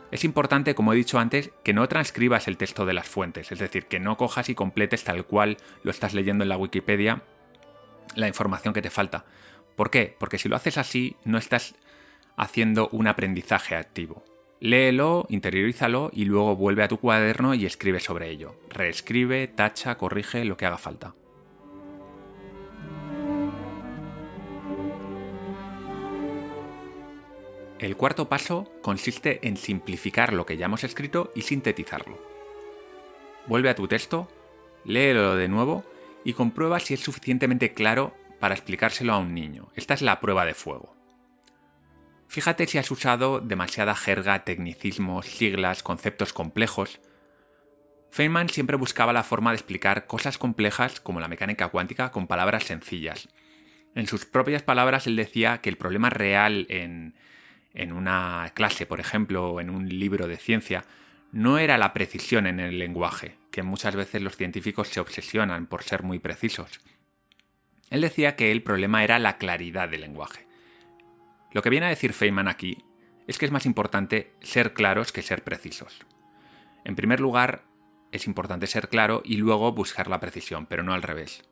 Es 0.09 0.23
importante, 0.23 0.73
como 0.73 0.93
he 0.93 0.95
dicho 0.95 1.19
antes, 1.19 1.51
que 1.63 1.73
no 1.73 1.87
transcribas 1.87 2.47
el 2.47 2.57
texto 2.57 2.85
de 2.85 2.93
las 2.93 3.07
fuentes, 3.07 3.51
es 3.51 3.59
decir, 3.59 3.85
que 3.85 3.99
no 3.99 4.17
cojas 4.17 4.49
y 4.49 4.55
completes 4.55 5.03
tal 5.03 5.25
cual 5.25 5.57
lo 5.83 5.91
estás 5.91 6.13
leyendo 6.13 6.43
en 6.43 6.49
la 6.49 6.57
Wikipedia 6.57 7.21
la 8.15 8.27
información 8.27 8.73
que 8.73 8.81
te 8.81 8.89
falta, 8.89 9.25
¿Por 9.75 9.89
qué? 9.89 10.15
Porque 10.19 10.37
si 10.37 10.49
lo 10.49 10.55
haces 10.55 10.77
así, 10.77 11.15
no 11.23 11.37
estás 11.37 11.75
haciendo 12.37 12.89
un 12.89 13.07
aprendizaje 13.07 13.75
activo. 13.75 14.23
Léelo, 14.63 15.25
interiorízalo 15.27 16.09
y 16.13 16.23
luego 16.23 16.55
vuelve 16.55 16.83
a 16.83 16.87
tu 16.87 16.97
cuaderno 16.97 17.53
y 17.53 17.65
escribe 17.65 17.99
sobre 17.99 18.29
ello. 18.29 18.55
Reescribe, 18.69 19.49
tacha, 19.49 19.97
corrige 19.97 20.45
lo 20.45 20.55
que 20.55 20.65
haga 20.65 20.77
falta. 20.77 21.15
El 27.77 27.97
cuarto 27.97 28.29
paso 28.29 28.71
consiste 28.81 29.45
en 29.45 29.57
simplificar 29.57 30.31
lo 30.31 30.45
que 30.45 30.55
ya 30.55 30.67
hemos 30.67 30.85
escrito 30.85 31.33
y 31.35 31.41
sintetizarlo. 31.41 32.17
Vuelve 33.47 33.69
a 33.69 33.75
tu 33.75 33.89
texto, 33.89 34.29
léelo 34.85 35.35
de 35.35 35.49
nuevo 35.49 35.83
y 36.23 36.31
comprueba 36.31 36.79
si 36.79 36.93
es 36.93 37.01
suficientemente 37.01 37.73
claro 37.73 38.13
para 38.39 38.55
explicárselo 38.55 39.11
a 39.11 39.17
un 39.17 39.33
niño. 39.33 39.73
Esta 39.75 39.93
es 39.93 40.01
la 40.01 40.21
prueba 40.21 40.45
de 40.45 40.53
fuego. 40.53 41.02
Fíjate 42.33 42.65
si 42.65 42.79
has 42.79 42.89
usado 42.89 43.41
demasiada 43.41 43.93
jerga, 43.93 44.43
tecnicismos, 44.43 45.27
siglas, 45.27 45.83
conceptos 45.83 46.33
complejos. 46.33 46.99
Feynman 48.09 48.49
siempre 48.49 48.75
buscaba 48.75 49.13
la 49.13 49.21
forma 49.21 49.51
de 49.51 49.57
explicar 49.57 50.07
cosas 50.07 50.39
complejas 50.39 50.99
como 50.99 51.19
la 51.19 51.27
mecánica 51.27 51.67
cuántica 51.67 52.09
con 52.11 52.25
palabras 52.25 52.63
sencillas. 52.63 53.29
En 53.93 54.07
sus 54.07 54.25
propias 54.25 54.63
palabras 54.63 55.05
él 55.05 55.15
decía 55.15 55.59
que 55.59 55.69
el 55.69 55.77
problema 55.77 56.09
real 56.09 56.65
en, 56.69 57.13
en 57.75 57.91
una 57.91 58.51
clase, 58.55 58.87
por 58.87 58.99
ejemplo, 58.99 59.51
o 59.51 59.61
en 59.61 59.69
un 59.69 59.87
libro 59.87 60.25
de 60.25 60.37
ciencia, 60.37 60.85
no 61.31 61.59
era 61.59 61.77
la 61.77 61.93
precisión 61.93 62.47
en 62.47 62.59
el 62.59 62.79
lenguaje, 62.79 63.37
que 63.51 63.61
muchas 63.61 63.95
veces 63.95 64.23
los 64.23 64.37
científicos 64.37 64.87
se 64.87 64.99
obsesionan 64.99 65.67
por 65.67 65.83
ser 65.83 66.01
muy 66.01 66.17
precisos. 66.17 66.81
Él 67.91 68.01
decía 68.01 68.35
que 68.35 68.51
el 68.51 68.63
problema 68.63 69.03
era 69.03 69.19
la 69.19 69.37
claridad 69.37 69.87
del 69.87 70.01
lenguaje. 70.01 70.51
Lo 71.53 71.61
que 71.61 71.69
viene 71.69 71.85
a 71.85 71.89
decir 71.89 72.13
Feynman 72.13 72.47
aquí 72.47 72.83
es 73.27 73.37
que 73.37 73.45
es 73.45 73.51
más 73.51 73.65
importante 73.65 74.33
ser 74.41 74.73
claros 74.73 75.11
que 75.11 75.21
ser 75.21 75.43
precisos. 75.43 75.99
En 76.83 76.95
primer 76.95 77.19
lugar, 77.19 77.63
es 78.11 78.27
importante 78.27 78.67
ser 78.67 78.89
claro 78.89 79.21
y 79.23 79.37
luego 79.37 79.71
buscar 79.71 80.07
la 80.07 80.19
precisión, 80.19 80.65
pero 80.65 80.83
no 80.83 80.93
al 80.93 81.03
revés. 81.03 81.43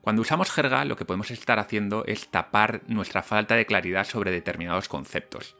Cuando 0.00 0.22
usamos 0.22 0.50
jerga, 0.50 0.84
lo 0.84 0.96
que 0.96 1.04
podemos 1.04 1.30
estar 1.30 1.58
haciendo 1.58 2.04
es 2.06 2.28
tapar 2.28 2.82
nuestra 2.86 3.22
falta 3.22 3.54
de 3.54 3.66
claridad 3.66 4.04
sobre 4.04 4.30
determinados 4.30 4.88
conceptos, 4.88 5.56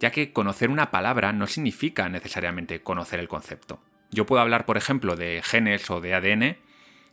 ya 0.00 0.10
que 0.10 0.32
conocer 0.32 0.70
una 0.70 0.90
palabra 0.90 1.32
no 1.32 1.46
significa 1.46 2.08
necesariamente 2.08 2.82
conocer 2.82 3.20
el 3.20 3.28
concepto. 3.28 3.80
Yo 4.10 4.26
puedo 4.26 4.42
hablar, 4.42 4.66
por 4.66 4.76
ejemplo, 4.76 5.16
de 5.16 5.40
genes 5.44 5.88
o 5.90 6.00
de 6.00 6.14
ADN 6.14 6.56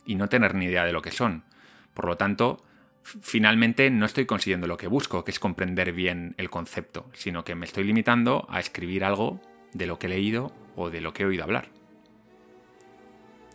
y 0.06 0.16
no 0.16 0.28
tener 0.28 0.54
ni 0.54 0.66
idea 0.66 0.84
de 0.84 0.92
lo 0.92 1.02
que 1.02 1.10
son. 1.10 1.44
Por 1.94 2.06
lo 2.06 2.16
tanto, 2.16 2.64
finalmente 3.04 3.90
no 3.90 4.06
estoy 4.06 4.26
consiguiendo 4.26 4.66
lo 4.66 4.76
que 4.76 4.88
busco, 4.88 5.24
que 5.24 5.30
es 5.30 5.38
comprender 5.38 5.92
bien 5.92 6.34
el 6.38 6.50
concepto, 6.50 7.08
sino 7.12 7.44
que 7.44 7.54
me 7.54 7.66
estoy 7.66 7.84
limitando 7.84 8.46
a 8.48 8.58
escribir 8.58 9.04
algo 9.04 9.40
de 9.72 9.86
lo 9.86 9.98
que 9.98 10.06
he 10.06 10.10
leído 10.10 10.52
o 10.74 10.90
de 10.90 11.00
lo 11.00 11.12
que 11.12 11.22
he 11.22 11.26
oído 11.26 11.44
hablar. 11.44 11.68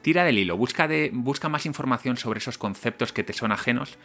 Tira 0.01 0.23
del 0.23 0.37
hilo, 0.37 0.55
busca, 0.55 0.87
de, 0.87 1.09
busca 1.11 1.49
más 1.49 1.65
información 1.65 2.15
sobre 2.15 2.39
esos 2.39 2.57
conceptos 2.57 3.11
que 3.11 3.23
te 3.23 3.33
son 3.33 3.51
ajenos 3.51 3.97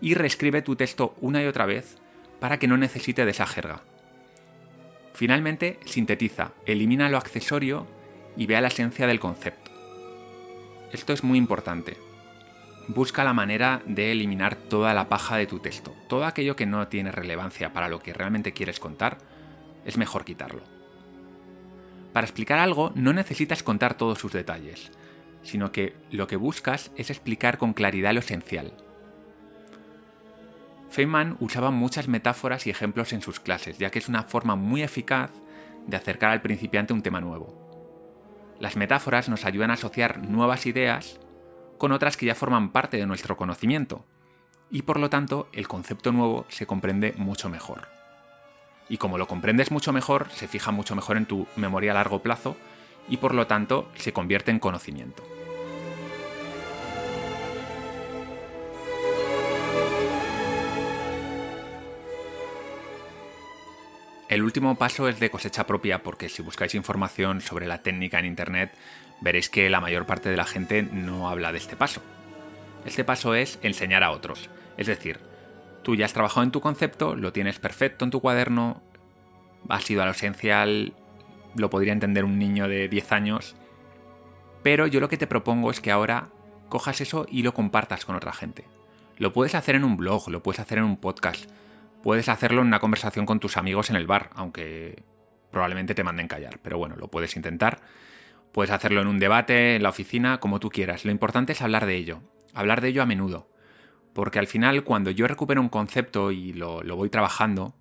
y 0.00 0.14
reescribe 0.14 0.62
tu 0.62 0.76
texto 0.76 1.16
una 1.20 1.42
y 1.42 1.46
otra 1.46 1.64
vez 1.64 1.96
para 2.40 2.58
que 2.58 2.68
no 2.68 2.76
necesite 2.76 3.24
de 3.24 3.30
esa 3.30 3.46
jerga. 3.46 3.82
Finalmente, 5.14 5.80
sintetiza, 5.84 6.52
elimina 6.66 7.08
lo 7.08 7.16
accesorio 7.16 7.86
y 8.36 8.46
vea 8.46 8.60
la 8.60 8.68
esencia 8.68 9.06
del 9.06 9.20
concepto. 9.20 9.70
Esto 10.92 11.12
es 11.12 11.24
muy 11.24 11.38
importante, 11.38 11.96
busca 12.88 13.22
la 13.22 13.34
manera 13.34 13.82
de 13.86 14.10
eliminar 14.10 14.56
toda 14.56 14.94
la 14.94 15.08
paja 15.08 15.36
de 15.36 15.46
tu 15.46 15.60
texto. 15.60 15.94
Todo 16.08 16.24
aquello 16.24 16.56
que 16.56 16.66
no 16.66 16.88
tiene 16.88 17.12
relevancia 17.12 17.72
para 17.72 17.88
lo 17.88 18.00
que 18.00 18.14
realmente 18.14 18.52
quieres 18.52 18.80
contar, 18.80 19.18
es 19.84 19.96
mejor 19.96 20.24
quitarlo. 20.24 20.62
Para 22.12 22.26
explicar 22.26 22.58
algo 22.58 22.90
no 22.94 23.12
necesitas 23.12 23.62
contar 23.62 23.94
todos 23.94 24.18
sus 24.18 24.32
detalles, 24.32 24.90
sino 25.42 25.70
que 25.70 25.94
lo 26.10 26.26
que 26.26 26.36
buscas 26.36 26.90
es 26.96 27.10
explicar 27.10 27.58
con 27.58 27.74
claridad 27.74 28.14
lo 28.14 28.20
esencial. 28.20 28.72
Feynman 30.90 31.36
usaba 31.40 31.70
muchas 31.70 32.08
metáforas 32.08 32.66
y 32.66 32.70
ejemplos 32.70 33.12
en 33.12 33.20
sus 33.20 33.40
clases, 33.40 33.78
ya 33.78 33.90
que 33.90 33.98
es 33.98 34.08
una 34.08 34.22
forma 34.22 34.56
muy 34.56 34.82
eficaz 34.82 35.30
de 35.86 35.96
acercar 35.96 36.30
al 36.30 36.40
principiante 36.40 36.94
un 36.94 37.02
tema 37.02 37.20
nuevo. 37.20 37.68
Las 38.58 38.76
metáforas 38.76 39.28
nos 39.28 39.44
ayudan 39.44 39.70
a 39.70 39.74
asociar 39.74 40.18
nuevas 40.26 40.66
ideas 40.66 41.20
con 41.78 41.92
otras 41.92 42.16
que 42.16 42.26
ya 42.26 42.34
forman 42.34 42.70
parte 42.70 42.96
de 42.96 43.06
nuestro 43.06 43.36
conocimiento, 43.36 44.04
y 44.70 44.82
por 44.82 45.00
lo 45.00 45.08
tanto 45.08 45.48
el 45.52 45.68
concepto 45.68 46.12
nuevo 46.12 46.44
se 46.48 46.66
comprende 46.66 47.14
mucho 47.16 47.48
mejor. 47.48 47.88
Y 48.88 48.98
como 48.98 49.18
lo 49.18 49.26
comprendes 49.26 49.70
mucho 49.70 49.92
mejor, 49.92 50.28
se 50.30 50.48
fija 50.48 50.70
mucho 50.70 50.94
mejor 50.94 51.16
en 51.16 51.26
tu 51.26 51.46
memoria 51.56 51.92
a 51.92 51.94
largo 51.94 52.20
plazo 52.20 52.56
y 53.08 53.18
por 53.18 53.34
lo 53.34 53.46
tanto 53.46 53.88
se 53.94 54.12
convierte 54.12 54.50
en 54.50 54.58
conocimiento. 54.58 55.22
El 64.28 64.42
último 64.42 64.74
paso 64.74 65.08
es 65.08 65.20
de 65.20 65.30
cosecha 65.30 65.66
propia 65.66 66.02
porque 66.02 66.28
si 66.28 66.42
buscáis 66.42 66.74
información 66.74 67.40
sobre 67.40 67.66
la 67.66 67.82
técnica 67.82 68.18
en 68.18 68.26
Internet 68.26 68.74
veréis 69.22 69.48
que 69.48 69.70
la 69.70 69.80
mayor 69.80 70.04
parte 70.04 70.28
de 70.28 70.36
la 70.36 70.44
gente 70.44 70.82
no 70.82 71.30
habla 71.30 71.50
de 71.50 71.58
este 71.58 71.76
paso. 71.76 72.02
Este 72.84 73.04
paso 73.04 73.34
es 73.34 73.58
enseñar 73.62 74.04
a 74.04 74.10
otros. 74.10 74.50
Es 74.76 74.86
decir, 74.86 75.18
tú 75.82 75.96
ya 75.96 76.04
has 76.04 76.12
trabajado 76.12 76.44
en 76.44 76.50
tu 76.50 76.60
concepto, 76.60 77.16
lo 77.16 77.32
tienes 77.32 77.58
perfecto 77.58 78.04
en 78.04 78.10
tu 78.10 78.20
cuaderno, 78.20 78.82
has 79.70 79.90
ido 79.90 80.02
a 80.02 80.04
lo 80.04 80.12
esencial, 80.12 80.92
lo 81.54 81.70
podría 81.70 81.94
entender 81.94 82.24
un 82.24 82.38
niño 82.38 82.68
de 82.68 82.88
10 82.88 83.12
años, 83.12 83.56
pero 84.62 84.86
yo 84.86 85.00
lo 85.00 85.08
que 85.08 85.16
te 85.16 85.26
propongo 85.26 85.70
es 85.70 85.80
que 85.80 85.90
ahora 85.90 86.28
cojas 86.68 87.00
eso 87.00 87.26
y 87.30 87.42
lo 87.42 87.54
compartas 87.54 88.04
con 88.04 88.14
otra 88.14 88.34
gente. 88.34 88.66
Lo 89.16 89.32
puedes 89.32 89.54
hacer 89.54 89.74
en 89.74 89.84
un 89.84 89.96
blog, 89.96 90.28
lo 90.28 90.42
puedes 90.42 90.60
hacer 90.60 90.78
en 90.78 90.84
un 90.84 90.98
podcast, 90.98 91.48
puedes 92.08 92.30
hacerlo 92.30 92.62
en 92.62 92.68
una 92.68 92.80
conversación 92.80 93.26
con 93.26 93.38
tus 93.38 93.58
amigos 93.58 93.90
en 93.90 93.96
el 93.96 94.06
bar, 94.06 94.30
aunque 94.34 95.04
probablemente 95.50 95.94
te 95.94 96.02
manden 96.04 96.26
callar, 96.26 96.58
pero 96.62 96.78
bueno, 96.78 96.96
lo 96.96 97.08
puedes 97.08 97.36
intentar 97.36 97.82
Puedes 98.52 98.70
hacerlo 98.70 99.02
en 99.02 99.08
un 99.08 99.18
debate, 99.18 99.76
en 99.76 99.82
la 99.82 99.90
oficina, 99.90 100.40
como 100.40 100.60
tú 100.60 100.70
quieras. 100.70 101.04
Lo 101.04 101.10
importante 101.10 101.52
es 101.52 101.62
hablar 101.62 101.86
de 101.86 101.96
ello, 101.96 102.22
hablar 102.54 102.80
de 102.80 102.88
ello 102.88 103.02
a 103.02 103.06
menudo. 103.06 103.48
Porque 104.14 104.38
al 104.38 104.46
final, 104.46 104.84
cuando 104.84 105.10
yo 105.10 105.28
recupero 105.28 105.60
un 105.60 105.68
concepto 105.68 106.32
y 106.32 106.52
lo, 106.52 106.82
voy 106.96 107.10
trabajando 107.10 107.74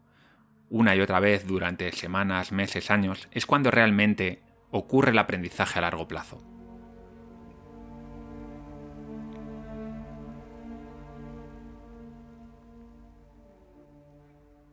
una 0.70 0.96
y 0.96 1.02
otra 1.02 1.20
vez 1.20 1.48
durante 1.48 1.92
semanas, 1.94 2.52
meses, 2.52 2.92
años, 2.92 3.30
es 3.32 3.46
cuando 3.46 3.72
realmente 3.72 4.44
ocurre 4.70 5.12
el 5.12 5.18
aprendizaje 5.18 5.80
a 5.80 5.84
largo 5.84 6.08
plazo. 6.08 6.57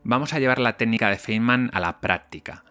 Vamos 0.07 0.35
a 0.35 0.39
llevar 0.39 0.59
la 0.59 0.77
técnica 0.77 1.09
de 1.09 1.17
Feynman 1.17 1.71
a 1.73 1.81
la 1.81 2.03
práctica. 2.03 2.63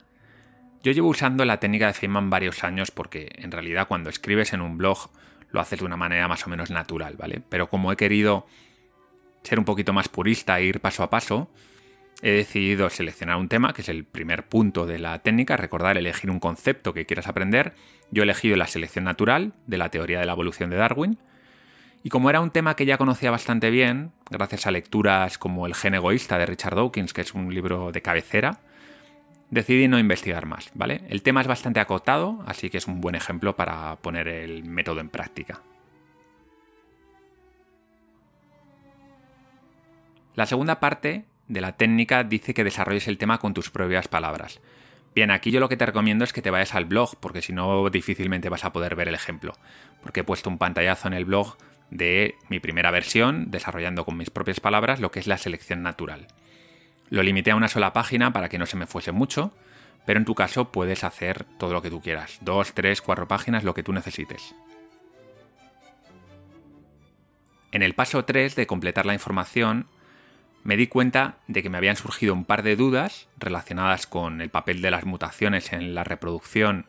Yo 0.84 0.92
llevo 0.92 1.08
usando 1.08 1.46
la 1.46 1.60
técnica 1.60 1.88
de 1.88 1.94
Feynman 1.94 2.30
varios 2.30 2.64
años 2.64 2.92
porque 2.92 3.32
en 3.38 3.52
realidad 3.52 3.88
cuando 3.88 4.12
escribes 4.12 4.54
en 4.54 4.62
un 4.62 4.78
blog 4.78 5.10
lo 5.50 5.60
haces 5.60 5.80
de 5.80 5.86
una 5.86 5.98
manera 5.98 6.28
más 6.28 6.46
o 6.46 6.52
menos 6.52 6.70
natural, 6.70 7.16
¿vale? 7.18 7.42
Pero 7.50 7.70
como 7.70 7.92
he 7.92 7.96
querido 7.96 8.46
ser 9.42 9.58
un 9.58 9.66
poquito 9.66 9.94
más 9.94 10.10
purista 10.10 10.60
e 10.60 10.66
ir 10.66 10.80
paso 10.80 11.02
a 11.02 11.10
paso, 11.10 11.50
he 12.22 12.30
decidido 12.30 12.92
seleccionar 12.92 13.38
un 13.38 13.50
tema, 13.50 13.74
que 13.74 13.82
es 13.82 13.90
el 13.90 14.06
primer 14.06 14.48
punto 14.48 14.86
de 14.86 15.00
la 15.00 15.18
técnica, 15.24 15.58
recordar 15.58 15.98
elegir 15.98 16.30
un 16.30 16.40
concepto 16.40 16.94
que 16.94 17.08
quieras 17.08 17.28
aprender. 17.28 17.74
Yo 18.12 18.22
he 18.22 18.26
elegido 18.26 18.58
la 18.58 18.68
selección 18.68 19.06
natural 19.06 19.54
de 19.66 19.80
la 19.80 19.90
teoría 19.90 20.20
de 20.20 20.28
la 20.28 20.34
evolución 20.34 20.70
de 20.70 20.76
Darwin. 20.76 21.18
Y 22.06 22.10
como 22.10 22.30
era 22.30 22.42
un 22.42 22.52
tema 22.52 22.76
que 22.76 22.86
ya 22.86 22.98
conocía 22.98 23.32
bastante 23.32 23.70
bien, 23.70 24.12
gracias 24.30 24.68
a 24.68 24.72
lecturas 24.72 25.38
como 25.38 25.66
El 25.66 25.74
gen 25.74 25.94
egoísta 25.94 26.38
de 26.38 26.46
Richard 26.46 26.76
Dawkins, 26.76 27.14
que 27.14 27.22
es 27.22 27.34
un 27.34 27.54
libro 27.54 27.94
de 27.94 28.02
cabecera, 28.02 28.60
decidí 29.50 29.88
no 29.88 29.98
investigar 29.98 30.46
más, 30.46 30.70
¿vale? 30.74 31.04
El 31.08 31.24
tema 31.24 31.40
es 31.40 31.48
bastante 31.48 31.80
acotado, 31.80 32.44
así 32.46 32.70
que 32.70 32.78
es 32.78 32.88
un 32.88 33.00
buen 33.00 33.16
ejemplo 33.16 33.56
para 33.56 33.96
poner 33.98 34.28
el 34.28 34.66
método 34.66 35.00
en 35.00 35.08
práctica. 35.08 35.62
La 40.36 40.46
segunda 40.46 40.82
parte 40.82 41.24
de 41.48 41.62
la 41.62 41.78
técnica 41.78 42.26
dice 42.26 42.54
que 42.54 42.66
desarrolles 42.66 43.08
el 43.08 43.18
tema 43.18 43.38
con 43.38 43.54
tus 43.54 43.70
propias 43.70 44.10
palabras. 44.10 44.60
Bien, 45.16 45.32
aquí 45.32 45.52
yo 45.52 45.62
lo 45.62 45.70
que 45.70 45.78
te 45.78 45.86
recomiendo 45.86 46.26
es 46.26 46.34
que 46.34 46.42
te 46.42 46.50
vayas 46.50 46.74
al 46.74 46.86
blog, 46.86 47.16
porque 47.22 47.42
si 47.42 47.54
no 47.54 47.90
difícilmente 47.90 48.50
vas 48.50 48.66
a 48.66 48.74
poder 48.74 48.96
ver 48.96 49.08
el 49.08 49.16
ejemplo, 49.16 49.54
porque 50.02 50.22
he 50.22 50.24
puesto 50.26 50.50
un 50.50 50.58
pantallazo 50.58 51.08
en 51.08 51.14
el 51.14 51.24
blog 51.24 51.56
de 51.90 52.36
mi 52.50 52.60
primera 52.60 52.92
versión, 52.92 53.52
desarrollando 53.52 54.06
con 54.06 54.18
mis 54.18 54.30
propias 54.30 54.60
palabras 54.60 55.00
lo 55.00 55.12
que 55.12 55.20
es 55.20 55.28
la 55.28 55.38
selección 55.38 55.84
natural. 55.84 56.28
Lo 57.10 57.24
limité 57.24 57.52
a 57.52 57.56
una 57.56 57.68
sola 57.68 57.94
página 57.94 58.34
para 58.34 58.50
que 58.50 58.58
no 58.58 58.66
se 58.66 58.78
me 58.78 58.88
fuese 58.88 59.12
mucho, 59.12 59.54
pero 60.06 60.20
en 60.20 60.26
tu 60.26 60.36
caso 60.36 60.72
puedes 60.72 61.04
hacer 61.04 61.46
todo 61.58 61.74
lo 61.74 61.82
que 61.82 61.90
tú 61.90 62.02
quieras, 62.02 62.38
dos, 62.42 62.74
tres, 62.74 63.02
cuatro 63.02 63.28
páginas, 63.28 63.64
lo 63.64 63.74
que 63.74 63.84
tú 63.84 63.94
necesites. 63.94 64.56
En 67.72 67.82
el 67.82 67.96
paso 67.96 68.24
3 68.24 68.56
de 68.56 68.68
completar 68.68 69.08
la 69.08 69.16
información, 69.16 69.88
me 70.64 70.78
di 70.78 70.86
cuenta 70.86 71.38
de 71.48 71.64
que 71.64 71.72
me 71.72 71.78
habían 71.78 71.96
surgido 71.96 72.34
un 72.34 72.46
par 72.46 72.62
de 72.62 72.76
dudas 72.76 73.28
relacionadas 73.38 74.06
con 74.06 74.42
el 74.42 74.50
papel 74.50 74.82
de 74.82 74.92
las 74.92 75.06
mutaciones 75.06 75.74
en 75.74 75.96
la 75.96 76.04
reproducción 76.04 76.86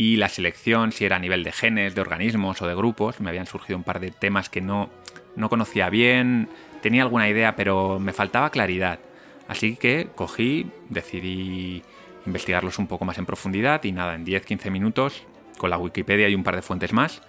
y 0.00 0.16
la 0.16 0.30
selección, 0.30 0.92
si 0.92 1.04
era 1.04 1.16
a 1.16 1.18
nivel 1.18 1.44
de 1.44 1.52
genes, 1.52 1.94
de 1.94 2.00
organismos 2.00 2.62
o 2.62 2.66
de 2.66 2.74
grupos. 2.74 3.20
Me 3.20 3.28
habían 3.28 3.44
surgido 3.44 3.76
un 3.76 3.84
par 3.84 4.00
de 4.00 4.10
temas 4.10 4.48
que 4.48 4.62
no, 4.62 4.88
no 5.36 5.50
conocía 5.50 5.90
bien, 5.90 6.48
tenía 6.80 7.02
alguna 7.02 7.28
idea, 7.28 7.54
pero 7.54 7.98
me 7.98 8.14
faltaba 8.14 8.48
claridad. 8.48 8.98
Así 9.46 9.76
que 9.76 10.08
cogí, 10.14 10.70
decidí 10.88 11.82
investigarlos 12.24 12.78
un 12.78 12.86
poco 12.86 13.04
más 13.04 13.18
en 13.18 13.26
profundidad 13.26 13.84
y 13.84 13.92
nada, 13.92 14.14
en 14.14 14.24
10-15 14.24 14.70
minutos, 14.70 15.26
con 15.58 15.68
la 15.68 15.76
Wikipedia 15.76 16.30
y 16.30 16.34
un 16.34 16.44
par 16.44 16.56
de 16.56 16.62
fuentes 16.62 16.94
más, 16.94 17.20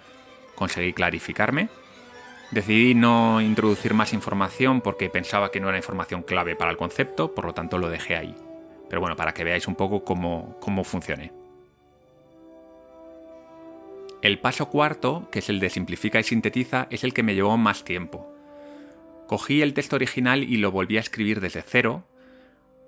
conseguí 0.54 0.94
clarificarme. 0.94 1.68
Decidí 2.52 2.94
no 2.94 3.42
introducir 3.42 3.92
más 3.92 4.14
información 4.14 4.80
porque 4.80 5.10
pensaba 5.10 5.50
que 5.50 5.60
no 5.60 5.68
era 5.68 5.76
información 5.76 6.22
clave 6.22 6.56
para 6.56 6.70
el 6.70 6.78
concepto, 6.78 7.34
por 7.34 7.44
lo 7.44 7.52
tanto 7.52 7.76
lo 7.76 7.90
dejé 7.90 8.16
ahí. 8.16 8.34
Pero 8.88 9.02
bueno, 9.02 9.14
para 9.14 9.34
que 9.34 9.44
veáis 9.44 9.68
un 9.68 9.74
poco 9.74 10.04
cómo, 10.04 10.56
cómo 10.58 10.84
funcione. 10.84 11.41
El 14.22 14.38
paso 14.38 14.70
cuarto, 14.70 15.28
que 15.32 15.40
es 15.40 15.48
el 15.48 15.58
de 15.58 15.68
simplifica 15.68 16.20
y 16.20 16.22
sintetiza, 16.22 16.86
es 16.90 17.02
el 17.02 17.12
que 17.12 17.24
me 17.24 17.34
llevó 17.34 17.58
más 17.58 17.84
tiempo. 17.84 18.32
Cogí 19.26 19.62
el 19.62 19.74
texto 19.74 19.96
original 19.96 20.44
y 20.44 20.58
lo 20.58 20.70
volví 20.70 20.96
a 20.96 21.00
escribir 21.00 21.40
desde 21.40 21.62
cero, 21.62 22.06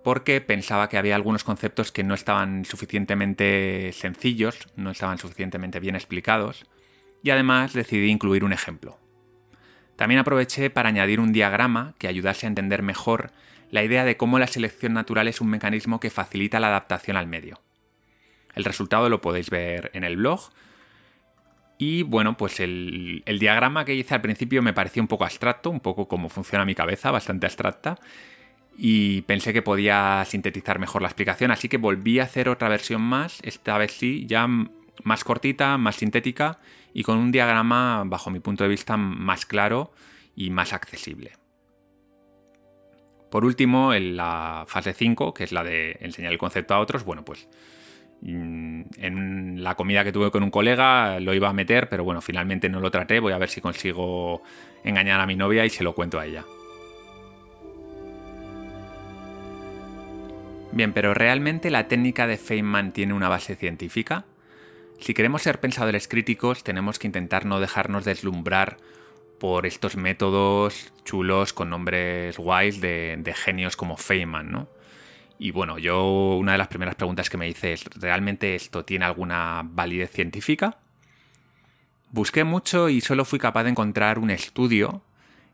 porque 0.04 0.40
pensaba 0.40 0.88
que 0.88 0.96
había 0.96 1.16
algunos 1.16 1.42
conceptos 1.42 1.90
que 1.90 2.04
no 2.04 2.14
estaban 2.14 2.64
suficientemente 2.64 3.90
sencillos, 3.92 4.68
no 4.76 4.92
estaban 4.92 5.18
suficientemente 5.18 5.80
bien 5.80 5.96
explicados, 5.96 6.66
y 7.24 7.30
además 7.30 7.72
decidí 7.72 8.10
incluir 8.10 8.44
un 8.44 8.52
ejemplo. 8.52 9.00
También 9.96 10.20
aproveché 10.20 10.70
para 10.70 10.90
añadir 10.90 11.18
un 11.18 11.32
diagrama 11.32 11.94
que 11.98 12.06
ayudase 12.06 12.46
a 12.46 12.48
entender 12.48 12.82
mejor 12.82 13.32
la 13.72 13.82
idea 13.82 14.04
de 14.04 14.16
cómo 14.16 14.38
la 14.38 14.46
selección 14.46 14.92
natural 14.92 15.26
es 15.26 15.40
un 15.40 15.48
mecanismo 15.48 15.98
que 15.98 16.10
facilita 16.10 16.60
la 16.60 16.68
adaptación 16.68 17.16
al 17.16 17.26
medio. 17.26 17.60
El 18.54 18.62
resultado 18.62 19.08
lo 19.08 19.20
podéis 19.20 19.50
ver 19.50 19.90
en 19.94 20.04
el 20.04 20.16
blog. 20.16 20.50
Y 21.86 22.02
bueno, 22.02 22.34
pues 22.34 22.60
el, 22.60 23.22
el, 23.26 23.38
diagrama 23.38 23.84
que 23.84 23.94
hice 23.94 24.14
al 24.14 24.22
principio 24.22 24.62
me 24.62 24.72
pareció 24.72 25.02
un 25.02 25.06
poco 25.06 25.24
abstracto, 25.24 25.68
un 25.68 25.80
poco 25.80 26.08
como 26.08 26.30
funciona 26.30 26.64
mi 26.64 26.74
cabeza, 26.74 27.10
bastante 27.10 27.44
abstracta. 27.44 27.98
Y 28.74 29.20
pensé 29.22 29.52
que 29.52 29.60
podía 29.60 30.24
sintetizar 30.24 30.78
mejor 30.78 31.02
la 31.02 31.08
explicación, 31.08 31.50
así 31.50 31.68
que 31.68 31.76
volví 31.76 32.20
a 32.20 32.22
hacer 32.22 32.48
otra 32.48 32.70
versión 32.70 33.02
más, 33.02 33.38
esta 33.42 33.76
vez 33.76 33.92
sí, 33.92 34.24
ya 34.26 34.48
más 35.02 35.24
cortita, 35.24 35.76
más 35.76 35.96
sintética 35.96 36.58
y 36.94 37.02
con 37.02 37.18
un 37.18 37.30
diagrama, 37.30 38.02
bajo 38.06 38.30
mi 38.30 38.40
punto 38.40 38.64
de 38.64 38.70
vista, 38.70 38.96
más 38.96 39.44
claro 39.44 39.92
y 40.34 40.48
más 40.48 40.72
accesible. 40.72 41.32
Por 43.30 43.44
último, 43.44 43.92
en 43.92 44.16
la 44.16 44.64
fase 44.68 44.94
5, 44.94 45.34
que 45.34 45.44
es 45.44 45.52
la 45.52 45.62
de 45.62 45.98
enseñar 46.00 46.32
el 46.32 46.38
concepto 46.38 46.72
a 46.72 46.80
otros, 46.80 47.04
bueno, 47.04 47.26
pues 47.26 47.46
en 48.24 49.62
la 49.62 49.74
comida 49.74 50.02
que 50.02 50.12
tuve 50.12 50.30
con 50.30 50.42
un 50.42 50.50
colega 50.50 51.20
lo 51.20 51.34
iba 51.34 51.48
a 51.48 51.52
meter, 51.52 51.88
pero 51.88 52.04
bueno, 52.04 52.20
finalmente 52.20 52.68
no 52.68 52.80
lo 52.80 52.90
traté, 52.90 53.20
voy 53.20 53.32
a 53.32 53.38
ver 53.38 53.50
si 53.50 53.60
consigo 53.60 54.42
engañar 54.82 55.20
a 55.20 55.26
mi 55.26 55.36
novia 55.36 55.64
y 55.64 55.70
se 55.70 55.84
lo 55.84 55.94
cuento 55.94 56.18
a 56.18 56.26
ella. 56.26 56.44
Bien, 60.72 60.92
pero 60.92 61.14
¿realmente 61.14 61.70
la 61.70 61.86
técnica 61.86 62.26
de 62.26 62.36
Feynman 62.36 62.92
tiene 62.92 63.14
una 63.14 63.28
base 63.28 63.54
científica? 63.54 64.24
Si 64.98 65.14
queremos 65.14 65.42
ser 65.42 65.60
pensadores 65.60 66.08
críticos, 66.08 66.64
tenemos 66.64 66.98
que 66.98 67.06
intentar 67.06 67.46
no 67.46 67.60
dejarnos 67.60 68.04
deslumbrar 68.04 68.78
por 69.38 69.66
estos 69.66 69.96
métodos 69.96 70.92
chulos 71.04 71.52
con 71.52 71.70
nombres 71.70 72.38
guays 72.38 72.80
de, 72.80 73.34
genios 73.36 73.76
como 73.76 73.96
Feynman, 73.96 74.50
¿no? 74.50 74.68
Y 75.44 75.50
bueno, 75.50 75.76
yo 75.76 76.36
una 76.38 76.52
de 76.52 76.58
las 76.58 76.68
primeras 76.68 76.94
preguntas 76.94 77.28
que 77.28 77.36
me 77.36 77.46
hice 77.46 77.74
es, 77.74 77.84
¿realmente 77.96 78.54
esto 78.54 78.86
tiene 78.86 79.04
alguna 79.04 79.60
validez 79.62 80.10
científica? 80.10 80.78
Busqué 82.12 82.44
mucho 82.44 82.88
y 82.88 83.02
solo 83.02 83.26
fui 83.26 83.38
capaz 83.38 83.64
de 83.64 83.68
encontrar 83.68 84.18
un 84.18 84.30
estudio 84.30 85.02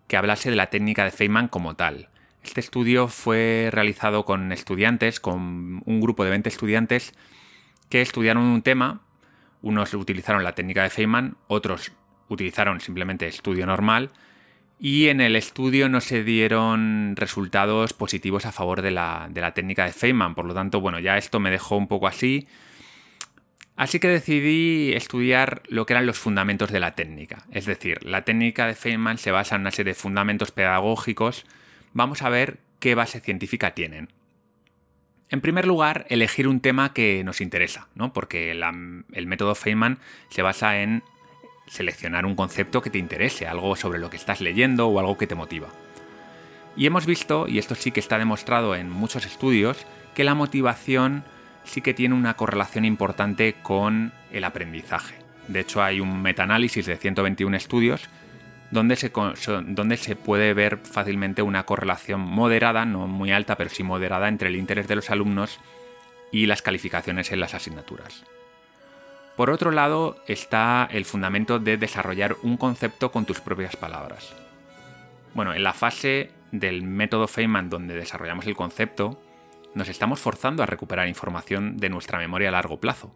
que 0.07 0.17
hablase 0.17 0.49
de 0.49 0.55
la 0.55 0.71
técnica 0.71 1.03
de 1.03 1.11
Feynman 1.11 1.49
como 1.49 1.75
tal. 1.75 2.09
Este 2.45 2.61
estudio 2.61 3.09
fue 3.09 3.69
realizado 3.73 4.25
con 4.25 4.53
estudiantes, 4.53 5.19
con 5.19 5.83
un 5.85 6.01
grupo 6.01 6.23
de 6.23 6.31
20 6.31 6.49
estudiantes 6.49 7.13
que 7.89 8.01
estudiaron 8.01 8.45
un 8.45 8.63
tema 8.63 9.01
unos 9.61 9.93
utilizaron 9.95 10.45
la 10.45 10.55
técnica 10.55 10.85
de 10.85 10.91
Feynman, 10.91 11.37
otros 11.49 11.91
utilizaron 12.29 12.81
simplemente 12.81 13.27
estudio 13.27 13.67
normal 13.67 14.13
y 14.81 15.09
en 15.09 15.21
el 15.21 15.37
estudio 15.37 15.91
no 15.91 16.01
se 16.01 16.25
dieron 16.25 17.15
resultados 17.15 17.93
positivos 17.93 18.47
a 18.47 18.53
favor 18.53 18.81
de 18.81 18.91
la, 18.91 19.29
de 19.31 19.43
la 19.43 19.53
técnica 19.53 19.85
de 19.85 19.93
Feynman. 19.93 20.35
Por 20.35 20.47
lo 20.47 20.55
tanto, 20.55 20.81
bueno, 20.81 20.99
ya 20.99 21.19
esto 21.19 21.39
me 21.39 21.51
dejó 21.51 21.77
un 21.77 21.87
poco 21.87 22.09
así. 22.09 22.49
Así 23.77 24.01
que 24.01 24.09
decidí 24.09 24.95
estudiar 24.95 25.63
lo 25.69 25.85
que 25.85 25.93
eran 25.93 26.07
los 26.07 26.19
fundamentos 26.19 26.73
de 26.73 26.81
la 26.81 26.95
técnica. 26.95 27.45
Es 27.51 27.67
decir, 27.67 28.03
la 28.05 28.25
técnica 28.25 28.67
de 28.67 28.75
Feynman 28.75 29.19
se 29.19 29.31
basa 29.31 29.55
en 29.55 29.61
una 29.61 29.71
serie 29.71 29.93
de 29.93 30.01
fundamentos 30.01 30.51
pedagógicos. 30.51 31.45
Vamos 31.93 32.23
a 32.23 32.31
ver 32.31 32.59
qué 32.79 32.95
base 32.95 33.21
científica 33.21 33.75
tienen. 33.75 34.09
En 35.29 35.43
primer 35.43 35.67
lugar, 35.67 36.07
elegir 36.09 36.49
un 36.49 36.61
tema 36.61 36.95
que 36.95 37.23
nos 37.23 37.43
interesa, 37.43 37.89
¿no? 37.95 38.15
porque 38.15 38.51
el 38.51 39.27
método 39.27 39.55
Feynman 39.55 39.99
se 40.31 40.43
basa 40.43 40.81
en 40.81 41.03
seleccionar 41.71 42.27
un 42.27 42.35
concepto 42.35 42.83
que 42.83 42.91
te 42.91 42.99
interese, 42.99 43.47
algo 43.47 43.77
sobre 43.77 44.01
lo 44.01 44.11
que 44.11 44.17
estás 44.17 44.41
leyendo 44.41 44.89
o 44.89 44.99
algo 44.99 45.17
que 45.17 45.29
te 45.29 45.37
motiva. 45.37 45.69
Y 46.77 46.87
hemos 46.87 47.07
visto, 47.07 47.47
y 47.49 47.59
esto 47.59 47.75
sí 47.75 47.93
que 47.93 48.01
está 48.01 48.19
demostrado 48.19 48.75
en 48.75 48.91
muchos 48.91 49.25
estudios, 49.25 49.87
que 50.15 50.25
la 50.25 50.35
motivación 50.35 51.25
sí 51.65 51.81
que 51.81 51.95
tiene 51.95 52.15
una 52.15 52.35
correlación 52.35 52.85
importante 52.85 53.55
con 53.63 54.13
el 54.33 54.45
aprendizaje. 54.45 55.15
De 55.47 55.61
hecho, 55.61 55.83
hay 55.83 56.01
un 56.01 56.23
metaanálisis 56.23 56.87
de 56.87 56.97
121 56.97 57.57
estudios 57.57 58.09
donde 58.71 58.97
se, 58.97 59.11
donde 59.11 59.97
se 59.97 60.17
puede 60.17 60.55
ver 60.55 60.79
fácilmente 60.79 61.43
una 61.43 61.65
correlación 61.65 62.21
moderada, 62.21 62.85
no 62.85 63.07
muy 63.07 63.33
alta, 63.33 63.57
pero 63.57 63.71
sí 63.71 63.83
moderada 63.83 64.29
entre 64.29 64.49
el 64.49 64.57
interés 64.57 64.89
de 64.89 64.97
los 64.97 65.11
alumnos 65.11 65.59
y 66.33 66.47
las 66.47 66.63
calificaciones 66.63 67.33
en 67.33 67.41
las 67.41 67.55
asignaturas. 67.55 68.25
Por 69.41 69.49
otro 69.49 69.71
lado 69.71 70.23
está 70.27 70.87
el 70.93 71.07
fundamento 71.07 71.59
de 71.59 71.79
desarrollar 71.79 72.37
un 72.43 72.59
concepto 72.59 73.11
con 73.11 73.25
tus 73.25 73.41
propias 73.41 73.75
palabras. 73.75 74.35
Bueno, 75.33 75.55
en 75.55 75.63
la 75.63 75.73
fase 75.73 76.31
del 76.53 76.83
método 76.83 77.27
Feynman 77.27 77.71
donde 77.71 77.95
desarrollamos 77.95 78.47
el 78.47 78.55
concepto, 78.55 79.19
nos 79.75 79.89
estamos 79.89 80.21
forzando 80.21 80.63
a 80.63 80.67
recuperar 80.67 81.09
información 81.09 81.79
de 81.79 81.89
nuestra 81.89 82.19
memoria 82.19 82.51
a 82.51 82.53
largo 82.53 82.81
plazo, 82.81 83.15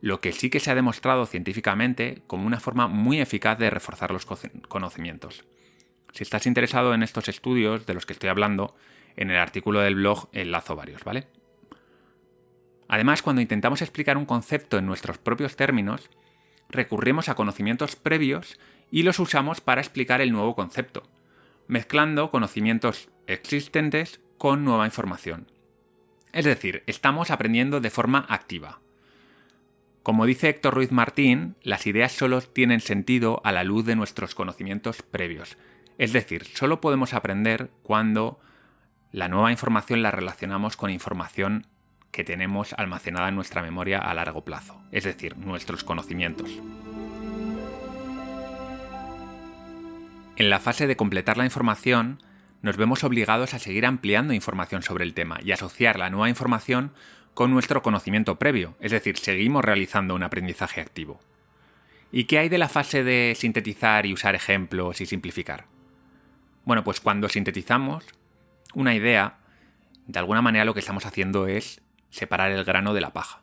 lo 0.00 0.20
que 0.20 0.32
sí 0.32 0.50
que 0.50 0.58
se 0.58 0.72
ha 0.72 0.74
demostrado 0.74 1.24
científicamente 1.24 2.24
como 2.26 2.44
una 2.44 2.58
forma 2.58 2.88
muy 2.88 3.20
eficaz 3.20 3.60
de 3.60 3.70
reforzar 3.70 4.10
los 4.10 4.26
conocimientos. 4.26 5.44
Si 6.10 6.24
estás 6.24 6.46
interesado 6.46 6.94
en 6.94 7.04
estos 7.04 7.28
estudios 7.28 7.86
de 7.86 7.94
los 7.94 8.06
que 8.06 8.14
estoy 8.14 8.28
hablando, 8.28 8.74
en 9.14 9.30
el 9.30 9.36
artículo 9.36 9.82
del 9.82 9.94
blog 9.94 10.30
enlazo 10.32 10.74
varios, 10.74 11.04
¿vale? 11.04 11.28
Además, 12.92 13.22
cuando 13.22 13.40
intentamos 13.40 13.80
explicar 13.80 14.18
un 14.18 14.26
concepto 14.26 14.76
en 14.76 14.84
nuestros 14.84 15.16
propios 15.16 15.56
términos, 15.56 16.10
recurrimos 16.68 17.30
a 17.30 17.34
conocimientos 17.34 17.96
previos 17.96 18.60
y 18.90 19.02
los 19.02 19.18
usamos 19.18 19.62
para 19.62 19.80
explicar 19.80 20.20
el 20.20 20.30
nuevo 20.30 20.54
concepto, 20.54 21.02
mezclando 21.68 22.30
conocimientos 22.30 23.08
existentes 23.26 24.20
con 24.36 24.66
nueva 24.66 24.84
información. 24.84 25.50
Es 26.34 26.44
decir, 26.44 26.82
estamos 26.86 27.30
aprendiendo 27.30 27.80
de 27.80 27.88
forma 27.88 28.26
activa. 28.28 28.80
Como 30.02 30.26
dice 30.26 30.50
Héctor 30.50 30.74
Ruiz 30.74 30.92
Martín, 30.92 31.56
las 31.62 31.86
ideas 31.86 32.12
solo 32.12 32.42
tienen 32.42 32.80
sentido 32.80 33.40
a 33.42 33.52
la 33.52 33.64
luz 33.64 33.86
de 33.86 33.96
nuestros 33.96 34.34
conocimientos 34.34 35.00
previos. 35.00 35.56
Es 35.96 36.12
decir, 36.12 36.44
solo 36.44 36.82
podemos 36.82 37.14
aprender 37.14 37.70
cuando 37.82 38.38
la 39.12 39.28
nueva 39.28 39.50
información 39.50 40.02
la 40.02 40.10
relacionamos 40.10 40.76
con 40.76 40.90
información 40.90 41.71
que 42.12 42.24
tenemos 42.24 42.74
almacenada 42.74 43.30
en 43.30 43.34
nuestra 43.34 43.62
memoria 43.62 43.98
a 43.98 44.14
largo 44.14 44.44
plazo, 44.44 44.80
es 44.92 45.04
decir, 45.04 45.36
nuestros 45.38 45.82
conocimientos. 45.82 46.50
En 50.36 50.50
la 50.50 50.60
fase 50.60 50.86
de 50.86 50.96
completar 50.96 51.38
la 51.38 51.46
información, 51.46 52.22
nos 52.60 52.76
vemos 52.76 53.02
obligados 53.02 53.54
a 53.54 53.58
seguir 53.58 53.86
ampliando 53.86 54.34
información 54.34 54.82
sobre 54.82 55.04
el 55.04 55.14
tema 55.14 55.40
y 55.42 55.52
asociar 55.52 55.98
la 55.98 56.10
nueva 56.10 56.28
información 56.28 56.92
con 57.34 57.50
nuestro 57.50 57.82
conocimiento 57.82 58.38
previo, 58.38 58.76
es 58.80 58.92
decir, 58.92 59.16
seguimos 59.16 59.64
realizando 59.64 60.14
un 60.14 60.22
aprendizaje 60.22 60.82
activo. 60.82 61.18
¿Y 62.12 62.24
qué 62.24 62.38
hay 62.38 62.50
de 62.50 62.58
la 62.58 62.68
fase 62.68 63.04
de 63.04 63.34
sintetizar 63.36 64.04
y 64.04 64.12
usar 64.12 64.34
ejemplos 64.34 65.00
y 65.00 65.06
simplificar? 65.06 65.64
Bueno, 66.66 66.84
pues 66.84 67.00
cuando 67.00 67.30
sintetizamos 67.30 68.04
una 68.74 68.94
idea, 68.94 69.38
de 70.06 70.18
alguna 70.18 70.42
manera 70.42 70.66
lo 70.66 70.74
que 70.74 70.80
estamos 70.80 71.06
haciendo 71.06 71.46
es 71.46 71.80
separar 72.12 72.52
el 72.52 72.62
grano 72.62 72.94
de 72.94 73.00
la 73.00 73.12
paja. 73.12 73.40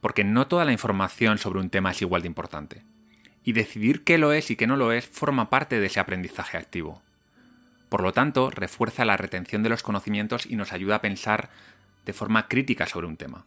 Porque 0.00 0.22
no 0.22 0.46
toda 0.46 0.64
la 0.64 0.70
información 0.70 1.38
sobre 1.38 1.58
un 1.58 1.70
tema 1.70 1.90
es 1.90 2.02
igual 2.02 2.22
de 2.22 2.28
importante. 2.28 2.84
Y 3.42 3.52
decidir 3.52 4.04
qué 4.04 4.18
lo 4.18 4.32
es 4.32 4.52
y 4.52 4.56
qué 4.56 4.68
no 4.68 4.76
lo 4.76 4.92
es 4.92 5.06
forma 5.08 5.50
parte 5.50 5.80
de 5.80 5.86
ese 5.86 5.98
aprendizaje 5.98 6.56
activo. 6.56 7.02
Por 7.88 8.02
lo 8.02 8.12
tanto, 8.12 8.50
refuerza 8.50 9.04
la 9.04 9.16
retención 9.16 9.64
de 9.64 9.70
los 9.70 9.82
conocimientos 9.82 10.46
y 10.46 10.54
nos 10.54 10.72
ayuda 10.72 10.96
a 10.96 11.02
pensar 11.02 11.50
de 12.04 12.12
forma 12.12 12.46
crítica 12.46 12.86
sobre 12.86 13.06
un 13.06 13.16
tema. 13.16 13.44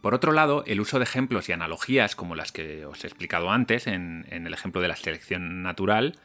Por 0.00 0.14
otro 0.14 0.32
lado, 0.32 0.64
el 0.66 0.80
uso 0.80 0.98
de 0.98 1.04
ejemplos 1.04 1.48
y 1.48 1.52
analogías 1.52 2.16
como 2.16 2.34
las 2.34 2.52
que 2.52 2.86
os 2.86 3.04
he 3.04 3.06
explicado 3.06 3.50
antes 3.50 3.86
en, 3.86 4.26
el 4.30 4.54
ejemplo 4.54 4.80
de 4.80 4.88
la 4.88 4.96
selección 4.96 5.62
natural, 5.62 6.18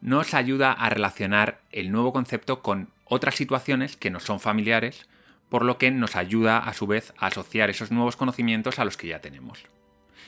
nos 0.00 0.34
ayuda 0.34 0.72
a 0.72 0.90
relacionar 0.90 1.60
el 1.72 1.90
nuevo 1.90 2.12
concepto 2.12 2.62
con 2.62 2.88
otras 3.04 3.34
situaciones 3.34 3.96
que 3.96 4.10
nos 4.10 4.22
son 4.22 4.38
familiares, 4.38 5.08
por 5.54 5.64
lo 5.64 5.78
que 5.78 5.92
nos 5.92 6.16
ayuda 6.16 6.58
a 6.58 6.74
su 6.74 6.88
vez 6.88 7.14
a 7.16 7.28
asociar 7.28 7.70
esos 7.70 7.92
nuevos 7.92 8.16
conocimientos 8.16 8.80
a 8.80 8.84
los 8.84 8.96
que 8.96 9.06
ya 9.06 9.20
tenemos. 9.20 9.62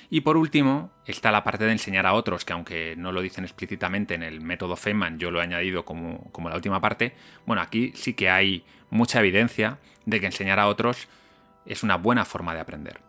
Y 0.08 0.20
por 0.20 0.36
último, 0.36 0.92
está 1.04 1.32
la 1.32 1.42
parte 1.42 1.64
de 1.64 1.72
enseñar 1.72 2.06
a 2.06 2.12
otros, 2.12 2.44
que 2.44 2.52
aunque 2.52 2.94
no 2.96 3.10
lo 3.10 3.22
dicen 3.22 3.42
explícitamente 3.42 4.14
en 4.14 4.22
el 4.22 4.40
método 4.40 4.76
Feynman, 4.76 5.18
yo 5.18 5.32
lo 5.32 5.40
he 5.40 5.42
añadido 5.42 5.84
como, 5.84 6.30
como 6.30 6.48
la 6.48 6.54
última 6.54 6.80
parte, 6.80 7.16
bueno, 7.44 7.60
aquí 7.60 7.90
sí 7.96 8.14
que 8.14 8.30
hay 8.30 8.64
mucha 8.88 9.18
evidencia 9.18 9.80
de 10.04 10.20
que 10.20 10.26
enseñar 10.26 10.60
a 10.60 10.68
otros 10.68 11.08
es 11.64 11.82
una 11.82 11.96
buena 11.96 12.24
forma 12.24 12.54
de 12.54 12.60
aprender. 12.60 13.00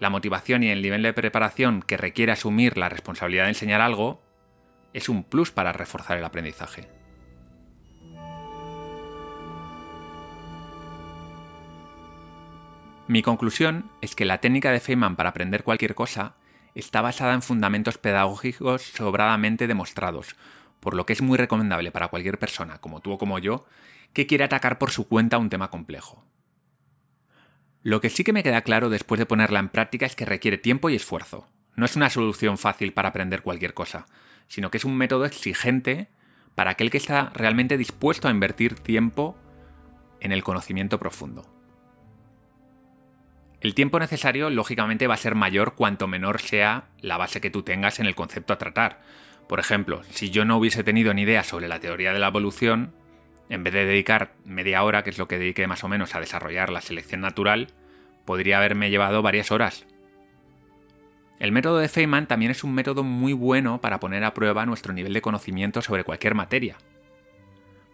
La 0.00 0.10
motivación 0.10 0.64
y 0.64 0.70
el 0.70 0.82
nivel 0.82 1.04
de 1.04 1.12
preparación 1.12 1.82
que 1.82 1.96
requiere 1.96 2.32
asumir 2.32 2.76
la 2.76 2.88
responsabilidad 2.88 3.44
de 3.44 3.50
enseñar 3.50 3.80
algo 3.80 4.20
es 4.92 5.08
un 5.08 5.22
plus 5.22 5.52
para 5.52 5.72
reforzar 5.72 6.18
el 6.18 6.24
aprendizaje. 6.24 6.97
Mi 13.08 13.22
conclusión 13.22 13.90
es 14.02 14.14
que 14.14 14.26
la 14.26 14.42
técnica 14.42 14.70
de 14.70 14.80
Feynman 14.80 15.16
para 15.16 15.30
aprender 15.30 15.64
cualquier 15.64 15.94
cosa 15.94 16.36
está 16.74 17.00
basada 17.00 17.32
en 17.32 17.40
fundamentos 17.40 17.96
pedagógicos 17.96 18.82
sobradamente 18.82 19.66
demostrados, 19.66 20.36
por 20.78 20.92
lo 20.92 21.06
que 21.06 21.14
es 21.14 21.22
muy 21.22 21.38
recomendable 21.38 21.90
para 21.90 22.08
cualquier 22.08 22.38
persona, 22.38 22.82
como 22.82 23.00
tú 23.00 23.12
o 23.12 23.18
como 23.18 23.38
yo, 23.38 23.64
que 24.12 24.26
quiera 24.26 24.44
atacar 24.44 24.76
por 24.76 24.90
su 24.90 25.08
cuenta 25.08 25.38
un 25.38 25.48
tema 25.48 25.70
complejo. 25.70 26.22
Lo 27.82 28.02
que 28.02 28.10
sí 28.10 28.24
que 28.24 28.34
me 28.34 28.42
queda 28.42 28.60
claro 28.60 28.90
después 28.90 29.18
de 29.18 29.24
ponerla 29.24 29.60
en 29.60 29.70
práctica 29.70 30.04
es 30.04 30.14
que 30.14 30.26
requiere 30.26 30.58
tiempo 30.58 30.90
y 30.90 30.94
esfuerzo. 30.94 31.48
No 31.76 31.86
es 31.86 31.96
una 31.96 32.10
solución 32.10 32.58
fácil 32.58 32.92
para 32.92 33.08
aprender 33.08 33.40
cualquier 33.40 33.72
cosa, 33.72 34.04
sino 34.48 34.70
que 34.70 34.76
es 34.76 34.84
un 34.84 34.98
método 34.98 35.24
exigente 35.24 36.10
para 36.54 36.72
aquel 36.72 36.90
que 36.90 36.98
está 36.98 37.30
realmente 37.32 37.78
dispuesto 37.78 38.28
a 38.28 38.32
invertir 38.32 38.74
tiempo 38.74 39.38
en 40.20 40.32
el 40.32 40.44
conocimiento 40.44 40.98
profundo. 40.98 41.57
El 43.60 43.74
tiempo 43.74 43.98
necesario, 43.98 44.50
lógicamente, 44.50 45.08
va 45.08 45.14
a 45.14 45.18
ser 45.18 45.34
mayor 45.34 45.74
cuanto 45.74 46.06
menor 46.06 46.40
sea 46.40 46.84
la 47.00 47.16
base 47.16 47.40
que 47.40 47.50
tú 47.50 47.62
tengas 47.62 47.98
en 47.98 48.06
el 48.06 48.14
concepto 48.14 48.52
a 48.52 48.58
tratar. 48.58 49.00
Por 49.48 49.58
ejemplo, 49.58 50.02
si 50.10 50.30
yo 50.30 50.44
no 50.44 50.56
hubiese 50.56 50.84
tenido 50.84 51.12
ni 51.12 51.22
idea 51.22 51.42
sobre 51.42 51.66
la 51.66 51.80
teoría 51.80 52.12
de 52.12 52.20
la 52.20 52.28
evolución, 52.28 52.92
en 53.48 53.64
vez 53.64 53.72
de 53.74 53.84
dedicar 53.84 54.34
media 54.44 54.84
hora, 54.84 55.02
que 55.02 55.10
es 55.10 55.18
lo 55.18 55.26
que 55.26 55.38
dediqué 55.38 55.66
más 55.66 55.82
o 55.82 55.88
menos 55.88 56.14
a 56.14 56.20
desarrollar 56.20 56.70
la 56.70 56.82
selección 56.82 57.20
natural, 57.20 57.68
podría 58.24 58.58
haberme 58.58 58.90
llevado 58.90 59.22
varias 59.22 59.50
horas. 59.50 59.86
El 61.40 61.50
método 61.50 61.78
de 61.78 61.88
Feynman 61.88 62.26
también 62.26 62.50
es 62.50 62.62
un 62.62 62.74
método 62.74 63.02
muy 63.02 63.32
bueno 63.32 63.80
para 63.80 64.00
poner 64.00 64.22
a 64.24 64.34
prueba 64.34 64.66
nuestro 64.66 64.92
nivel 64.92 65.14
de 65.14 65.22
conocimiento 65.22 65.82
sobre 65.82 66.04
cualquier 66.04 66.34
materia. 66.34 66.76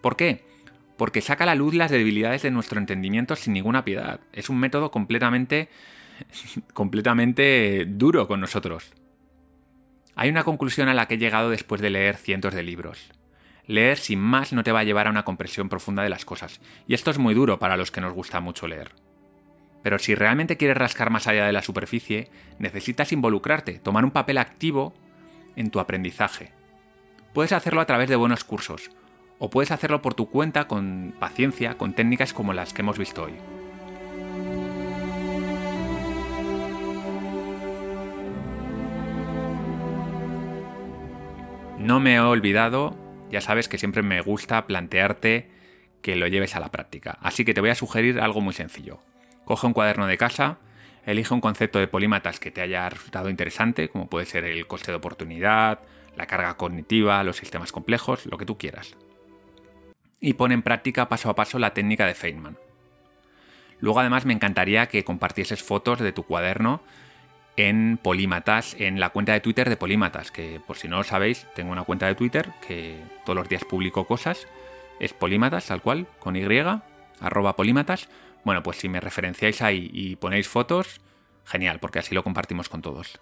¿Por 0.00 0.16
qué? 0.16 0.44
Porque 0.96 1.20
saca 1.20 1.44
a 1.44 1.46
la 1.46 1.54
luz 1.54 1.74
las 1.74 1.90
debilidades 1.90 2.42
de 2.42 2.50
nuestro 2.50 2.78
entendimiento 2.78 3.37
sin 3.37 3.52
ninguna 3.52 3.85
piedad. 3.85 4.20
Es 4.33 4.48
un 4.48 4.59
método 4.59 4.90
completamente 4.90 5.68
completamente 6.74 7.85
duro 7.87 8.26
con 8.28 8.40
nosotros. 8.40 8.92
Hay 10.16 10.28
una 10.30 10.44
conclusión 10.44 10.88
a 10.88 10.94
la 10.94 11.07
que 11.07 11.14
he 11.14 11.18
llegado 11.18 11.50
después 11.50 11.80
de 11.80 11.90
leer 11.90 12.16
cientos 12.16 12.54
de 12.54 12.62
libros. 12.62 13.11
Leer 13.66 13.98
sin 13.98 14.20
más 14.20 14.52
no 14.52 14.62
te 14.62 14.72
va 14.72 14.80
a 14.80 14.85
llevar 14.85 15.07
a 15.07 15.11
una 15.11 15.24
comprensión 15.24 15.68
profunda 15.68 16.02
de 16.02 16.11
las 16.11 16.24
cosas, 16.24 16.61
y 16.87 16.94
esto 16.94 17.11
es 17.11 17.18
muy 17.18 17.35
duro 17.35 17.59
para 17.59 17.76
los 17.76 17.90
que 17.90 18.00
nos 18.00 18.12
gusta 18.12 18.40
mucho 18.40 18.68
leer. 18.68 18.92
Pero 19.83 19.98
si 19.98 20.14
realmente 20.14 20.57
quieres 20.57 20.76
rascar 20.76 21.11
más 21.11 21.26
allá 21.26 21.46
de 21.46 21.52
la 21.52 21.62
superficie, 21.62 22.30
necesitas 22.59 23.12
involucrarte, 23.12 23.78
tomar 23.78 24.04
un 24.04 24.11
papel 24.11 24.38
activo 24.38 24.94
en 25.57 25.70
tu 25.70 25.80
aprendizaje. 25.80 26.52
Puedes 27.33 27.52
hacerlo 27.52 27.80
a 27.80 27.87
través 27.87 28.09
de 28.09 28.16
buenos 28.16 28.44
cursos, 28.44 28.90
o 29.44 29.50
puedes 29.50 29.72
hacerlo 29.72 30.00
por 30.00 30.14
tu 30.14 30.30
cuenta 30.30 30.66
con 30.66 31.14
paciencia, 31.18 31.76
con 31.76 31.92
técnicas 31.92 32.33
como 32.33 32.54
las 32.54 32.72
que 32.72 32.80
hemos 32.80 32.96
visto 32.96 33.24
hoy. 33.24 33.35
No 41.78 42.00
me 42.00 42.14
he 42.14 42.20
olvidado, 42.20 42.96
ya 43.30 43.42
sabes 43.42 43.68
que 43.68 43.76
siempre 43.76 44.02
me 44.02 44.22
gusta 44.22 44.66
plantearte 44.66 45.50
que 46.00 46.16
lo 46.16 46.26
lleves 46.26 46.57
a 46.57 46.61
la 46.61 46.70
práctica, 46.70 47.18
así 47.20 47.44
que 47.44 47.52
te 47.52 47.61
voy 47.61 47.68
a 47.68 47.74
sugerir 47.74 48.20
algo 48.20 48.40
muy 48.40 48.54
sencillo. 48.54 49.00
Coge 49.44 49.66
un 49.66 49.74
cuaderno 49.74 50.07
de 50.07 50.16
casa, 50.16 50.57
elige 51.04 51.35
un 51.35 51.42
concepto 51.42 51.78
de 51.78 51.88
polímatas 51.88 52.40
que 52.40 52.50
te 52.50 52.62
haya 52.62 52.88
resultado 52.88 53.28
interesante, 53.28 53.90
como 53.90 54.09
puede 54.09 54.24
ser 54.24 54.44
el 54.44 54.66
coste 54.66 54.90
de 54.90 54.96
oportunidad, 54.96 55.80
la 56.16 56.26
carga 56.26 56.57
cognitiva, 56.57 57.22
los 57.24 57.37
sistemas 57.37 57.72
complejos, 57.72 58.24
lo 58.24 58.38
que 58.38 58.46
tú 58.46 58.57
quieras 58.57 58.96
y 60.24 60.32
pone 60.32 60.54
en 60.54 60.62
práctica 60.62 61.10
paso 61.10 61.28
a 61.28 61.34
paso 61.34 61.58
la 61.58 61.74
técnica 61.74 62.06
de 62.06 62.14
Feynman. 62.14 62.56
Luego 63.78 64.00
además 64.00 64.24
me 64.24 64.32
encantaría 64.32 64.87
que 64.87 65.04
compartieses 65.04 65.62
fotos 65.62 65.98
de 65.98 66.12
tu 66.12 66.22
cuaderno 66.22 66.80
en 67.58 67.98
Polímatas, 68.02 68.74
en 68.78 69.00
la 69.00 69.10
cuenta 69.10 69.34
de 69.34 69.40
Twitter 69.40 69.68
de 69.68 69.76
Polímatas, 69.76 70.30
que 70.30 70.62
por 70.66 70.78
si 70.78 70.88
no 70.88 70.96
lo 70.96 71.04
sabéis, 71.04 71.46
tengo 71.54 71.72
una 71.72 71.84
cuenta 71.84 72.06
de 72.06 72.14
Twitter 72.14 72.50
que 72.66 72.96
todos 73.26 73.37
los 73.37 73.50
días 73.50 73.66
publico 73.66 74.06
cosas. 74.06 74.48
Es 74.98 75.12
Polímatas, 75.12 75.66
tal 75.66 75.82
cual, 75.82 76.06
con 76.20 76.37
Y, 76.37 76.44
arroba 77.20 77.54
Polímatas. 77.54 78.08
Bueno, 78.44 78.62
pues 78.62 78.78
si 78.78 78.88
me 78.88 79.00
referenciáis 79.00 79.60
ahí 79.60 79.90
y 79.92 80.16
ponéis 80.16 80.48
fotos, 80.48 81.02
genial, 81.44 81.80
porque 81.80 81.98
así 81.98 82.14
lo 82.14 82.24
compartimos 82.24 82.70
con 82.70 82.80
todos. 82.80 83.20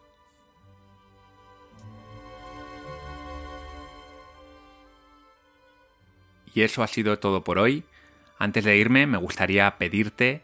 Y 6.54 6.62
eso 6.62 6.82
ha 6.82 6.86
sido 6.86 7.18
todo 7.18 7.44
por 7.44 7.58
hoy. 7.58 7.84
Antes 8.38 8.64
de 8.64 8.76
irme, 8.76 9.06
me 9.06 9.18
gustaría 9.18 9.78
pedirte 9.78 10.42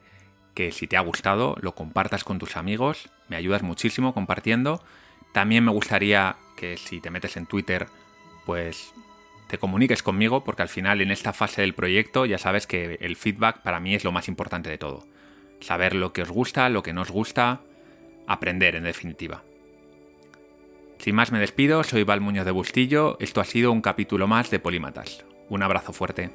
que 0.55 0.73
si 0.73 0.87
te 0.87 0.97
ha 0.97 1.01
gustado 1.01 1.57
lo 1.61 1.75
compartas 1.75 2.25
con 2.25 2.39
tus 2.39 2.57
amigos, 2.57 3.09
me 3.29 3.37
ayudas 3.37 3.63
muchísimo 3.63 4.15
compartiendo. 4.15 4.83
También 5.33 5.65
me 5.65 5.71
gustaría 5.71 6.37
que 6.57 6.77
si 6.77 7.01
te 7.01 7.11
metes 7.11 7.37
en 7.37 7.47
Twitter, 7.47 7.87
pues 8.45 8.93
te 9.49 9.59
comuniques 9.59 10.03
conmigo, 10.03 10.45
porque 10.45 10.63
al 10.63 10.69
final 10.69 11.01
en 11.01 11.11
esta 11.11 11.33
fase 11.33 11.63
del 11.63 11.75
proyecto 11.75 12.27
ya 12.27 12.39
sabes 12.39 12.67
que 12.67 12.99
el 13.01 13.17
feedback 13.17 13.63
para 13.63 13.81
mí 13.81 13.95
es 13.95 14.05
lo 14.05 14.13
más 14.13 14.29
importante 14.29 14.69
de 14.69 14.79
todo. 14.79 15.07
Saber 15.61 15.95
lo 15.95 16.13
que 16.13 16.23
os 16.23 16.31
gusta, 16.31 16.69
lo 16.69 16.83
que 16.83 16.93
no 16.93 17.03
os 17.03 17.11
gusta, 17.11 17.61
aprender 18.27 18.75
en 18.75 18.85
definitiva. 18.85 19.43
Sin 20.99 21.15
más 21.15 21.33
me 21.33 21.39
despido, 21.39 21.83
soy 21.85 22.03
Val 22.05 22.21
Muñoz 22.21 22.45
de 22.45 22.51
Bustillo, 22.51 23.17
esto 23.21 23.41
ha 23.41 23.45
sido 23.45 23.73
un 23.73 23.81
capítulo 23.81 24.27
más 24.27 24.51
de 24.51 24.59
Polímatas. 24.59 25.25
Un 25.49 25.63
abrazo 25.63 25.93
fuerte. 25.93 26.31